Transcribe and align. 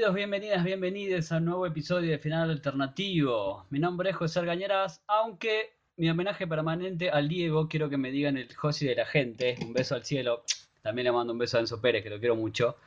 Bienvenidos, 0.00 0.14
bienvenidas, 0.14 0.64
bienvenidos 0.64 1.32
a 1.32 1.36
un 1.36 1.44
nuevo 1.44 1.66
episodio 1.66 2.10
de 2.10 2.18
Final 2.18 2.48
Alternativo. 2.48 3.66
Mi 3.68 3.78
nombre 3.78 4.08
es 4.08 4.16
José 4.16 4.38
Argañeras, 4.38 5.02
aunque 5.06 5.74
mi 5.98 6.08
homenaje 6.08 6.46
permanente 6.46 7.10
al 7.10 7.28
Diego, 7.28 7.68
quiero 7.68 7.90
que 7.90 7.98
me 7.98 8.10
digan 8.10 8.38
el 8.38 8.48
Josi 8.56 8.86
de 8.86 8.94
la 8.94 9.04
gente. 9.04 9.56
Un 9.60 9.74
beso 9.74 9.94
al 9.94 10.02
cielo. 10.02 10.44
También 10.80 11.04
le 11.04 11.12
mando 11.12 11.34
un 11.34 11.38
beso 11.38 11.58
a 11.58 11.60
Enzo 11.60 11.82
Pérez, 11.82 12.02
que 12.02 12.08
lo 12.08 12.18
quiero 12.18 12.34
mucho. 12.34 12.78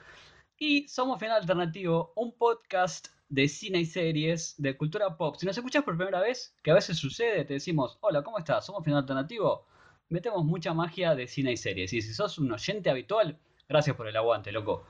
Y 0.58 0.88
somos 0.88 1.20
Final 1.20 1.42
Alternativo, 1.42 2.14
un 2.16 2.32
podcast 2.32 3.10
de 3.30 3.48
cine 3.48 3.82
y 3.82 3.86
series 3.86 4.56
de 4.58 4.76
cultura 4.76 5.16
pop. 5.16 5.36
Si 5.38 5.46
nos 5.46 5.56
escuchas 5.56 5.84
por 5.84 5.96
primera 5.96 6.20
vez, 6.20 6.58
que 6.64 6.72
a 6.72 6.74
veces 6.74 6.98
sucede, 6.98 7.46
te 7.46 7.54
decimos, 7.54 8.00
hola, 8.02 8.24
¿cómo 8.24 8.40
estás? 8.40 8.66
Somos 8.66 8.84
Final 8.84 9.02
Alternativo. 9.02 9.68
Metemos 10.10 10.44
mucha 10.44 10.74
magia 10.74 11.14
de 11.14 11.28
cine 11.28 11.52
y 11.52 11.58
series. 11.58 11.94
Y 11.94 12.02
si 12.02 12.12
sos 12.12 12.40
un 12.40 12.52
oyente 12.52 12.90
habitual, 12.90 13.38
gracias 13.70 13.96
por 13.96 14.08
el 14.08 14.18
aguante, 14.18 14.52
loco. 14.52 14.88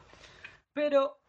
Pero 0.71 1.19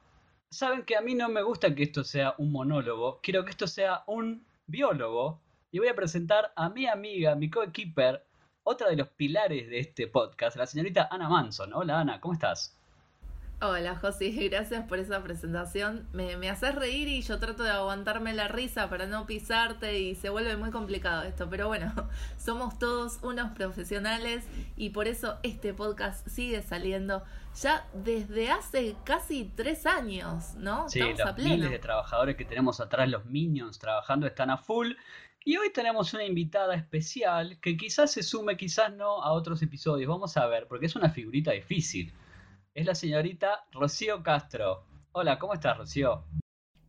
saben 0.55 0.85
que 0.85 0.97
a 0.97 1.01
mí 1.01 1.15
no 1.15 1.29
me 1.29 1.43
gusta 1.43 1.75
que 1.75 1.83
esto 1.83 2.05
sea 2.05 2.35
un 2.39 2.53
monólogo, 2.53 3.21
quiero 3.23 3.45
que 3.45 3.51
esto 3.51 3.67
sea 3.67 4.05
un 4.07 4.47
biólogo 4.67 5.41
y 5.73 5.81
voy 5.81 5.89
a 5.89 5.97
presentar 5.97 6.53
a 6.55 6.69
mi 6.69 6.87
amiga, 6.87 7.35
mi 7.35 7.51
coequiper, 7.51 8.25
otra 8.63 8.89
de 8.89 8.97
los 8.97 9.09
pilares 9.09 9.69
de 9.69 9.81
este 9.81 10.07
podcast, 10.07 10.57
la 10.57 10.67
señorita 10.67 11.09
Ana 11.11 11.29
Manson. 11.29 11.73
Hola 11.75 12.01
Ana, 12.01 12.21
¿cómo 12.21 12.35
estás? 12.35 12.79
Hola 13.61 13.97
José, 13.97 14.31
gracias 14.51 14.87
por 14.87 14.99
esa 14.99 15.23
presentación. 15.23 16.07
Me, 16.13 16.37
me 16.37 16.51
haces 16.51 16.75
reír 16.75 17.09
y 17.09 17.23
yo 17.23 17.39
trato 17.39 17.63
de 17.63 17.71
aguantarme 17.71 18.35
la 18.35 18.49
risa 18.49 18.91
para 18.91 19.07
no 19.07 19.27
pisarte 19.27 19.99
y 20.01 20.15
se 20.17 20.29
vuelve 20.29 20.57
muy 20.57 20.71
complicado 20.71 21.23
esto, 21.23 21.49
pero 21.49 21.69
bueno, 21.69 21.93
somos 22.39 22.79
todos 22.79 23.19
unos 23.23 23.53
profesionales 23.53 24.45
y 24.77 24.91
por 24.91 25.07
eso 25.09 25.39
este 25.43 25.73
podcast 25.73 26.27
sigue 26.29 26.63
saliendo 26.63 27.23
ya 27.61 27.87
desde 27.95 28.51
hace 28.51 28.97
casi 29.05 29.51
tres 29.55 29.87
años, 29.87 30.55
¿no? 30.57 30.89
Sí, 30.89 31.01
los 31.01 31.39
miles 31.39 31.71
de 31.71 31.79
trabajadores 31.79 32.37
que 32.37 32.45
tenemos 32.45 32.81
atrás, 32.81 33.09
los 33.09 33.25
minions 33.27 33.79
trabajando, 33.79 34.27
están 34.27 34.51
a 34.51 34.59
full. 34.59 34.93
Y 35.47 35.59
hoy 35.59 35.71
tenemos 35.71 36.13
una 36.15 36.25
invitada 36.25 36.75
especial 36.75 37.59
que 37.61 37.77
quizás 37.77 38.11
se 38.13 38.23
sume, 38.23 38.57
quizás 38.57 38.93
no, 38.95 39.23
a 39.23 39.33
otros 39.33 39.63
episodios. 39.63 40.09
Vamos 40.09 40.37
a 40.39 40.47
ver, 40.47 40.67
porque 40.67 40.87
es 40.87 40.97
una 40.97 41.11
figurita 41.11 41.53
difícil 41.53 42.13
es 42.75 42.87
la 42.87 42.95
señorita 42.95 43.65
Rocío 43.71 44.23
Castro. 44.23 44.85
Hola, 45.13 45.39
¿cómo 45.39 45.55
estás, 45.55 45.79
Rocío? 45.79 46.25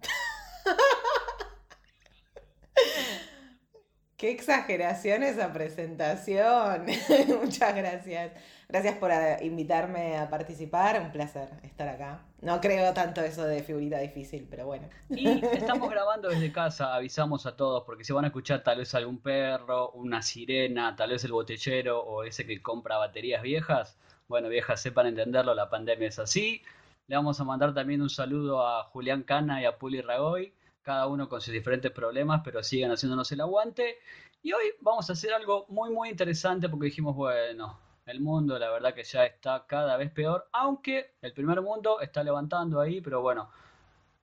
Qué 4.17 4.31
exageración 4.31 5.21
esa 5.21 5.53
presentación. 5.53 6.87
Muchas 7.39 7.75
gracias. 7.75 8.31
Gracias 8.67 8.97
por 8.97 9.11
eh, 9.11 9.37
invitarme 9.43 10.17
a 10.17 10.27
participar. 10.27 10.99
Un 10.99 11.11
placer 11.11 11.49
estar 11.61 11.87
acá. 11.87 12.25
No 12.41 12.59
creo 12.59 12.91
tanto 12.95 13.21
eso 13.21 13.45
de 13.45 13.61
figurita 13.61 13.99
difícil, 13.99 14.47
pero 14.49 14.65
bueno. 14.65 14.89
Y 15.09 15.45
estamos 15.45 15.91
grabando 15.91 16.29
desde 16.29 16.51
casa, 16.51 16.95
avisamos 16.95 17.45
a 17.45 17.55
todos, 17.55 17.83
porque 17.85 18.03
se 18.03 18.13
van 18.13 18.25
a 18.25 18.29
escuchar 18.29 18.63
tal 18.63 18.79
vez 18.79 18.95
algún 18.95 19.19
perro, 19.19 19.91
una 19.91 20.23
sirena, 20.23 20.95
tal 20.95 21.11
vez 21.11 21.23
el 21.25 21.33
botellero 21.33 22.01
o 22.01 22.23
ese 22.23 22.47
que 22.47 22.63
compra 22.63 22.97
baterías 22.97 23.43
viejas. 23.43 23.99
Bueno, 24.27 24.49
viejas, 24.49 24.81
sepan 24.81 25.05
entenderlo, 25.07 25.53
la 25.53 25.69
pandemia 25.69 26.07
es 26.07 26.17
así. 26.17 26.61
Le 27.07 27.15
vamos 27.15 27.39
a 27.39 27.43
mandar 27.43 27.73
también 27.75 28.01
un 28.01 28.09
saludo 28.09 28.65
a 28.67 28.83
Julián 28.85 29.21
Cana 29.21 29.61
y 29.61 29.65
a 29.65 29.77
Puli 29.77 30.01
Ragoy, 30.01 30.51
cada 30.81 31.07
uno 31.07 31.29
con 31.29 31.41
sus 31.41 31.53
diferentes 31.53 31.91
problemas, 31.91 32.41
pero 32.43 32.63
siguen 32.63 32.91
haciéndonos 32.91 33.31
el 33.31 33.41
aguante. 33.41 33.99
Y 34.41 34.51
hoy 34.53 34.65
vamos 34.81 35.09
a 35.09 35.13
hacer 35.13 35.31
algo 35.31 35.67
muy, 35.69 35.91
muy 35.91 36.09
interesante 36.09 36.69
porque 36.69 36.85
dijimos, 36.85 37.15
bueno, 37.15 37.79
el 38.07 38.19
mundo 38.19 38.57
la 38.57 38.71
verdad 38.71 38.95
que 38.95 39.03
ya 39.03 39.25
está 39.25 39.65
cada 39.67 39.95
vez 39.97 40.11
peor, 40.11 40.47
aunque 40.51 41.13
el 41.21 41.33
primer 41.33 41.61
mundo 41.61 42.01
está 42.01 42.23
levantando 42.23 42.81
ahí, 42.81 43.01
pero 43.01 43.21
bueno, 43.21 43.51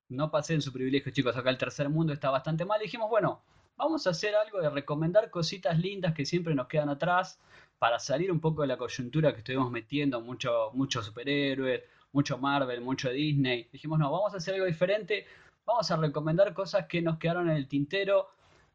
no 0.09 0.31
pasé 0.33 0.55
en 0.55 0.62
su 0.62 0.73
privilegio, 0.73 1.12
chicos, 1.12 1.37
acá 1.37 1.51
el 1.51 1.59
tercer 1.59 1.89
mundo 1.89 2.12
está 2.12 2.31
bastante 2.31 2.65
mal. 2.65 2.81
dijimos, 2.81 3.09
bueno, 3.09 3.43
vamos 3.82 4.06
a 4.06 4.10
hacer 4.10 4.37
algo 4.37 4.60
de 4.60 4.70
recomendar 4.70 5.28
cositas 5.28 5.76
lindas 5.76 6.15
que 6.15 6.25
siempre 6.25 6.54
nos 6.54 6.69
quedan 6.69 6.88
atrás 6.88 7.41
para 7.81 7.98
salir 7.98 8.31
un 8.31 8.38
poco 8.38 8.62
de 8.62 8.69
la 8.69 8.76
coyuntura 8.76 9.32
que 9.32 9.38
estuvimos 9.38 9.72
metiendo, 9.72 10.20
mucho, 10.20 10.70
muchos 10.72 11.06
superhéroes, 11.06 11.82
mucho 12.12 12.38
Marvel, 12.38 12.81
mucho 12.81 13.10
Disney. 13.10 13.69
Dijimos, 13.72 13.98
no, 13.98 14.12
vamos 14.12 14.34
a 14.34 14.37
hacer 14.37 14.54
algo 14.54 14.66
diferente, 14.66 15.26
vamos 15.65 15.91
a 15.91 15.97
recomendar 15.97 16.54
cosas 16.54 16.87
que 16.87 17.03
nos 17.03 17.19
quedaron 17.19 17.50
en 17.50 17.56
el 17.56 17.66
tintero. 17.66 18.28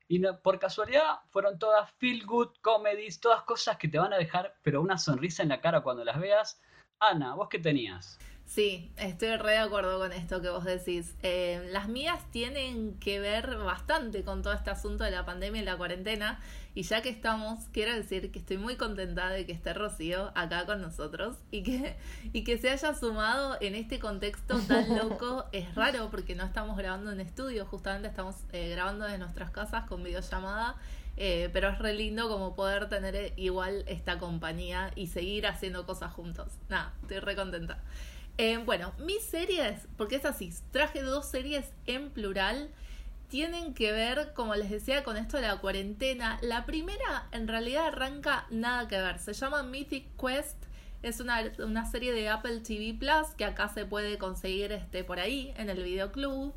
Y 0.09 0.19
por 0.43 0.59
casualidad 0.59 1.21
fueron 1.29 1.57
todas 1.57 1.89
feel 1.93 2.25
good 2.25 2.49
comedies, 2.61 3.21
todas 3.21 3.43
cosas 3.43 3.77
que 3.77 3.87
te 3.87 3.99
van 3.99 4.11
a 4.11 4.17
dejar, 4.17 4.55
pero 4.61 4.81
una 4.81 4.97
sonrisa 4.97 5.41
en 5.41 5.49
la 5.49 5.61
cara 5.61 5.81
cuando 5.81 6.03
las 6.03 6.19
veas. 6.19 6.61
Ana, 6.99 7.33
¿vos 7.33 7.47
qué 7.47 7.59
tenías? 7.59 8.19
Sí, 8.47 8.89
estoy 8.95 9.35
re 9.35 9.51
de 9.51 9.57
acuerdo 9.57 9.99
con 9.99 10.13
esto 10.13 10.41
que 10.41 10.47
vos 10.47 10.63
decís. 10.63 11.13
Eh, 11.21 11.67
las 11.73 11.89
mías 11.89 12.23
tienen 12.31 12.97
que 12.97 13.19
ver 13.19 13.57
bastante 13.57 14.23
con 14.23 14.41
todo 14.41 14.53
este 14.53 14.69
asunto 14.69 15.03
de 15.03 15.11
la 15.11 15.25
pandemia 15.25 15.61
y 15.61 15.65
la 15.65 15.75
cuarentena. 15.75 16.39
Y 16.73 16.83
ya 16.83 17.01
que 17.01 17.09
estamos, 17.09 17.65
quiero 17.73 17.93
decir 17.93 18.31
que 18.31 18.39
estoy 18.39 18.57
muy 18.57 18.77
contenta 18.77 19.29
de 19.29 19.45
que 19.45 19.51
esté 19.51 19.73
Rocío 19.73 20.31
acá 20.33 20.65
con 20.65 20.81
nosotros 20.81 21.35
y 21.51 21.61
que, 21.61 21.97
y 22.31 22.45
que 22.45 22.57
se 22.57 22.69
haya 22.69 22.95
sumado 22.95 23.57
en 23.59 23.75
este 23.75 23.99
contexto 23.99 24.57
tan 24.61 24.95
loco. 24.97 25.45
es 25.51 25.75
raro 25.75 26.09
porque 26.09 26.33
no 26.33 26.45
estamos 26.45 26.77
grabando 26.77 27.11
en 27.11 27.19
estudio, 27.19 27.65
justamente 27.65 28.07
estamos 28.07 28.35
eh, 28.53 28.69
grabando 28.69 29.03
desde 29.03 29.17
nuestras 29.17 29.51
casas 29.51 29.83
con 29.89 30.03
videollamada. 30.03 30.77
Eh, 31.19 31.49
pero 31.51 31.69
es 31.69 31.79
re 31.79 31.95
lindo 31.95 32.29
como 32.29 32.55
poder 32.55 32.89
tener 32.89 33.33
igual 33.37 33.83
esta 33.87 34.19
compañía 34.19 34.91
y 34.95 35.07
seguir 35.07 35.47
haciendo 35.47 35.85
cosas 35.85 36.13
juntos. 36.13 36.47
Nada, 36.69 36.93
estoy 37.01 37.19
re 37.19 37.35
contenta. 37.35 37.83
Eh, 38.37 38.57
bueno, 38.57 38.93
mis 38.99 39.23
series, 39.23 39.87
porque 39.97 40.17
es 40.17 40.25
así, 40.25 40.53
traje 40.71 41.01
dos 41.01 41.25
series 41.25 41.65
en 41.87 42.11
plural, 42.11 42.69
tienen 43.29 43.73
que 43.73 43.91
ver, 43.91 44.33
como 44.35 44.53
les 44.55 44.69
decía, 44.69 45.03
con 45.03 45.17
esto 45.17 45.37
de 45.37 45.47
la 45.47 45.57
cuarentena. 45.57 46.37
La 46.41 46.65
primera 46.65 47.27
en 47.31 47.47
realidad 47.47 47.87
arranca 47.87 48.45
nada 48.51 48.87
que 48.87 48.97
ver, 49.01 49.17
se 49.17 49.33
llama 49.33 49.63
Mythic 49.63 50.05
Quest, 50.17 50.55
es 51.01 51.19
una, 51.19 51.41
una 51.59 51.89
serie 51.89 52.11
de 52.11 52.29
Apple 52.29 52.59
TV 52.59 52.95
Plus 52.97 53.29
que 53.35 53.45
acá 53.45 53.69
se 53.69 53.85
puede 53.85 54.17
conseguir 54.17 54.71
este, 54.71 55.03
por 55.03 55.19
ahí, 55.19 55.53
en 55.57 55.69
el 55.69 55.83
videoclub. 55.83 56.53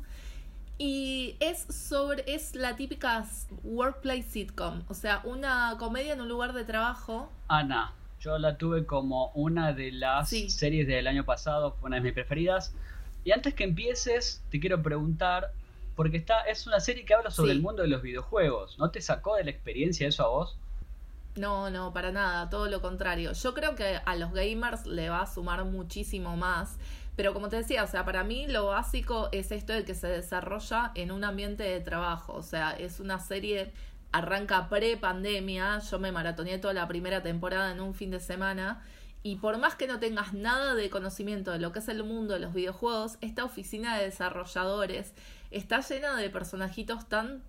Y 0.77 1.35
es 1.39 1.61
sobre, 1.69 2.23
es 2.31 2.55
la 2.55 2.75
típica 2.75 3.25
workplace 3.63 4.23
sitcom, 4.23 4.83
o 4.87 4.93
sea, 4.95 5.21
una 5.25 5.75
comedia 5.77 6.13
en 6.13 6.21
un 6.21 6.29
lugar 6.29 6.53
de 6.53 6.63
trabajo. 6.63 7.31
Ana, 7.47 7.93
yo 8.21 8.37
la 8.37 8.57
tuve 8.57 8.85
como 8.85 9.31
una 9.33 9.73
de 9.73 9.91
las 9.91 10.29
series 10.29 10.87
del 10.87 11.07
año 11.07 11.25
pasado, 11.25 11.73
fue 11.73 11.87
una 11.87 11.97
de 11.97 12.03
mis 12.03 12.13
preferidas. 12.13 12.73
Y 13.23 13.31
antes 13.31 13.53
que 13.53 13.63
empieces, 13.63 14.43
te 14.49 14.59
quiero 14.59 14.81
preguntar, 14.81 15.51
porque 15.95 16.17
está, 16.17 16.41
es 16.41 16.67
una 16.67 16.79
serie 16.79 17.03
que 17.03 17.13
habla 17.15 17.31
sobre 17.31 17.51
el 17.51 17.61
mundo 17.61 17.81
de 17.81 17.87
los 17.87 18.01
videojuegos. 18.01 18.77
¿No 18.77 18.91
te 18.91 19.01
sacó 19.01 19.35
de 19.35 19.43
la 19.43 19.51
experiencia 19.51 20.07
eso 20.07 20.23
a 20.23 20.27
vos? 20.27 20.57
No, 21.35 21.69
no, 21.69 21.93
para 21.93 22.11
nada, 22.11 22.49
todo 22.49 22.67
lo 22.67 22.81
contrario. 22.81 23.33
Yo 23.33 23.53
creo 23.53 23.75
que 23.75 23.99
a 24.05 24.15
los 24.15 24.33
gamers 24.33 24.85
le 24.85 25.09
va 25.09 25.21
a 25.21 25.27
sumar 25.27 25.63
muchísimo 25.65 26.37
más. 26.37 26.77
Pero 27.15 27.33
como 27.33 27.49
te 27.49 27.57
decía, 27.57 27.83
o 27.83 27.87
sea, 27.87 28.05
para 28.05 28.23
mí 28.23 28.47
lo 28.47 28.67
básico 28.67 29.29
es 29.31 29.51
esto 29.51 29.73
de 29.73 29.83
que 29.83 29.95
se 29.95 30.07
desarrolla 30.07 30.91
en 30.95 31.11
un 31.11 31.23
ambiente 31.23 31.63
de 31.63 31.79
trabajo. 31.79 32.33
O 32.33 32.43
sea, 32.43 32.71
es 32.71 32.99
una 32.99 33.19
serie 33.19 33.71
arranca 34.11 34.69
pre-pandemia, 34.69 35.79
yo 35.79 35.99
me 35.99 36.11
maratoneé 36.11 36.59
toda 36.59 36.73
la 36.73 36.87
primera 36.87 37.21
temporada 37.23 37.71
en 37.71 37.79
un 37.79 37.93
fin 37.93 38.11
de 38.11 38.19
semana. 38.19 38.83
Y 39.23 39.35
por 39.35 39.57
más 39.59 39.75
que 39.75 39.87
no 39.87 39.99
tengas 39.99 40.33
nada 40.33 40.73
de 40.73 40.89
conocimiento 40.89 41.51
de 41.51 41.59
lo 41.59 41.71
que 41.71 41.79
es 41.79 41.87
el 41.89 42.03
mundo 42.03 42.33
de 42.33 42.39
los 42.39 42.53
videojuegos, 42.53 43.17
esta 43.21 43.45
oficina 43.45 43.97
de 43.97 44.05
desarrolladores 44.05 45.13
está 45.51 45.81
llena 45.81 46.15
de 46.15 46.29
personajitos 46.29 47.07
tan 47.07 47.43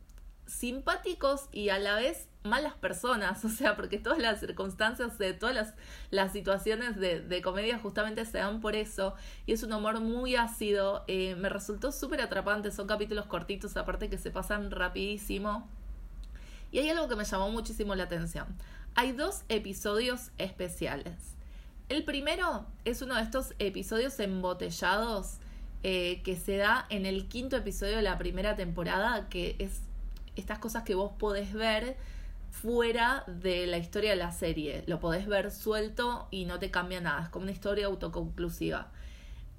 simpáticos 0.47 1.49
y 1.53 1.71
a 1.71 1.79
la 1.79 1.97
vez 1.97 2.29
malas 2.43 2.75
personas, 2.75 3.45
o 3.47 3.49
sea, 3.49 3.77
porque 3.77 3.99
todas 3.99 4.19
las 4.19 4.41
circunstancias 4.41 5.17
de 5.19 5.33
todas 5.33 5.75
las, 6.11 6.33
situaciones 6.33 6.97
de, 6.97 7.21
de, 7.21 7.43
comedia 7.43 7.79
justamente 7.79 8.25
se 8.25 8.39
dan 8.39 8.61
por 8.61 8.75
eso, 8.77 9.15
y 9.47 9.53
es 9.53 9.63
un 9.63 9.73
humor 9.73 10.01
muy 10.01 10.37
ácido, 10.37 11.05
eh, 11.07 11.37
me 11.37 11.49
resultó 11.49 11.93
súper 11.93 12.21
atrapante, 12.21 12.71
son 12.71 12.87
capítulos 12.87 13.27
cortitos, 13.27 13.77
aparte 13.77 14.11
que 14.11 14.19
se 14.19 14.31
pasan 14.31 14.71
rapidísimo, 14.71 15.69
y 16.73 16.79
hay 16.79 16.89
algo 16.89 17.07
que 17.07 17.17
me 17.17 17.25
llamó 17.25 17.51
muchísimo 17.51 17.95
la 17.95 18.05
atención. 18.05 18.47
Hay 18.95 19.13
dos 19.13 19.43
episodios 19.49 20.31
especiales. 20.39 21.15
El 21.89 22.05
primero 22.05 22.67
es 22.85 23.03
uno 23.03 23.15
de 23.15 23.23
estos 23.23 23.55
episodios 23.59 24.19
embotellados 24.19 25.37
eh, 25.83 26.23
que 26.25 26.37
se 26.37 26.57
da 26.57 26.87
en 26.89 27.07
el 27.07 27.29
quinto 27.29 27.57
episodio 27.57 27.97
de 27.97 28.03
la 28.03 28.17
primera 28.17 28.57
temporada, 28.57 29.29
que 29.29 29.57
es 29.59 29.83
estas 30.35 30.59
cosas 30.59 30.85
que 30.85 30.95
vos 30.95 31.13
podés 31.19 31.53
ver 31.53 31.97
fuera 32.51 33.25
de 33.27 33.67
la 33.67 33.79
historia 33.79 34.11
de 34.11 34.17
la 34.17 34.33
serie. 34.33 34.85
Lo 34.87 35.01
podés 35.01 35.27
ver 35.27 35.51
suelto 35.51 36.29
y 36.31 36.47
no 36.47 36.59
te 36.59 36.71
cambia 36.71 37.01
nada. 37.01 37.25
Es 37.25 37.29
como 37.29 37.45
una 37.45 37.53
historia 37.53 37.87
autoconclusiva. 37.87 38.91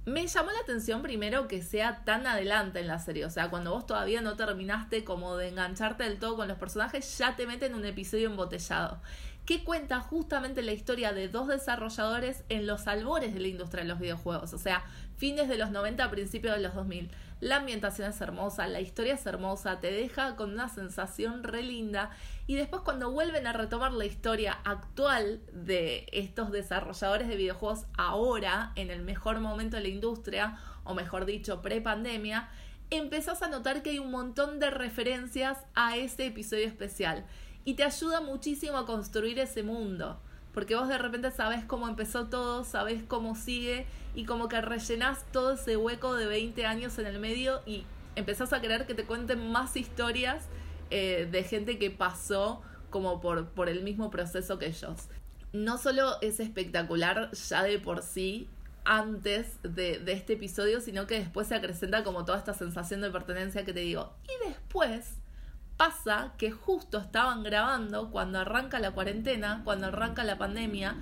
Me 0.06 0.28
llamó 0.28 0.52
la 0.52 0.60
atención 0.60 1.02
primero 1.02 1.48
que 1.48 1.62
sea 1.62 2.04
tan 2.04 2.28
adelante 2.28 2.82
en 2.82 2.88
la 2.88 3.00
serie, 3.00 3.26
o 3.26 3.30
sea, 3.30 3.50
cuando 3.50 3.72
vos 3.72 3.86
todavía 3.86 4.20
no 4.20 4.36
terminaste 4.36 5.06
como 5.06 5.38
de 5.38 5.48
engancharte 5.48 6.04
del 6.04 6.20
todo 6.20 6.36
con 6.36 6.50
los 6.50 6.58
personajes, 6.58 7.18
ya 7.18 7.38
te 7.38 7.48
meten 7.48 7.74
un 7.74 7.86
episodio 7.86 8.30
embotellado. 8.30 9.00
Que 9.46 9.64
cuenta 9.64 10.00
justamente 10.00 10.62
la 10.62 10.72
historia 10.72 11.12
de 11.12 11.28
dos 11.28 11.48
desarrolladores 11.48 12.44
en 12.50 12.66
los 12.66 12.88
albores 12.88 13.34
de 13.34 13.42
la 13.42 13.48
industria 13.50 13.84
de 13.84 13.90
los 13.90 14.00
videojuegos, 14.00 14.54
o 14.54 14.58
sea, 14.58 14.84
fines 15.18 15.50
de 15.50 15.58
los 15.58 15.72
90, 15.72 16.10
principios 16.10 16.56
de 16.56 16.62
los 16.62 16.74
2000. 16.74 17.12
La 17.42 17.58
ambientación 17.58 18.10
es 18.10 18.22
hermosa, 18.22 18.68
la 18.68 18.80
historia 18.80 19.16
es 19.16 19.26
hermosa, 19.26 19.82
te 19.82 19.92
deja 19.92 20.38
con 20.38 20.54
una 20.54 20.70
sensación 20.70 21.44
re 21.44 21.62
linda 21.62 22.10
y 22.48 22.56
después 22.56 22.84
cuando 22.84 23.12
vuelven 23.12 23.46
a 23.46 23.52
retomar 23.52 23.92
la 23.92 24.06
historia 24.06 24.60
actual 24.64 25.42
de 25.52 26.08
estos 26.14 26.52
desarrolladores 26.52 27.28
de 27.28 27.36
videojuegos 27.36 27.86
ahora, 27.98 28.72
en 28.76 28.92
el 28.92 29.02
mejor 29.02 29.42
momento 29.42 29.76
de 29.76 29.84
la 29.84 29.90
industria, 29.90 30.58
o 30.86 30.94
mejor 30.94 31.26
dicho, 31.26 31.62
pre-pandemia, 31.62 32.50
empezás 32.90 33.42
a 33.42 33.50
notar 33.50 33.84
que 33.84 33.90
hay 33.90 34.00
un 34.00 34.12
montón 34.12 34.60
de 34.60 34.70
referencias 34.70 35.58
a 35.76 35.98
ese 35.98 36.28
episodio 36.28 36.68
especial 36.68 37.26
y 37.66 37.76
te 37.76 37.84
ayuda 37.84 38.22
muchísimo 38.22 38.78
a 38.78 38.86
construir 38.86 39.40
ese 39.40 39.64
mundo. 39.64 40.20
Porque 40.54 40.76
vos 40.76 40.88
de 40.88 40.98
repente 40.98 41.32
sabés 41.32 41.66
cómo 41.66 41.88
empezó 41.88 42.28
todo, 42.28 42.64
sabés 42.64 43.04
cómo 43.04 43.36
sigue 43.36 43.88
y 44.14 44.26
como 44.26 44.48
que 44.48 44.62
rellenás 44.62 45.26
todo 45.32 45.54
ese 45.54 45.78
hueco 45.78 46.16
de 46.16 46.28
20 46.28 46.66
años 46.66 47.00
en 47.00 47.08
el 47.08 47.20
medio 47.20 47.62
y 47.66 47.86
empezás 48.16 48.54
a 48.54 48.62
querer 48.62 48.86
que 48.86 48.94
te 48.94 49.06
cuenten 49.06 49.52
más 49.52 49.76
historias 49.76 50.46
eh, 50.92 51.28
de 51.32 51.44
gente 51.44 51.80
que 51.80 51.90
pasó 51.90 52.62
como 52.92 53.20
por, 53.20 53.48
por 53.50 53.68
el 53.68 53.82
mismo 53.82 54.12
proceso 54.12 54.60
que 54.60 54.68
ellos. 54.68 55.10
No 55.54 55.80
solo 55.80 56.22
es 56.22 56.40
espectacular 56.40 57.32
ya 57.32 57.64
de 57.64 57.80
por 57.80 58.04
sí 58.04 58.48
antes 58.86 59.58
de, 59.64 59.98
de 59.98 60.12
este 60.12 60.34
episodio, 60.34 60.82
sino 60.82 61.08
que 61.08 61.16
después 61.20 61.48
se 61.48 61.56
acrecenta 61.56 62.04
como 62.04 62.26
toda 62.26 62.38
esta 62.38 62.54
sensación 62.54 63.02
de 63.02 63.10
pertenencia 63.10 63.66
que 63.66 63.74
te 63.74 63.80
digo. 63.80 64.14
Y 64.26 64.50
después 64.50 65.16
pasa 65.78 66.34
que 66.38 66.52
justo 66.52 66.98
estaban 66.98 67.44
grabando 67.44 68.12
cuando 68.12 68.40
arranca 68.40 68.80
la 68.80 68.92
cuarentena, 68.92 69.62
cuando 69.64 69.88
arranca 69.88 70.24
la 70.24 70.38
pandemia, 70.38 70.96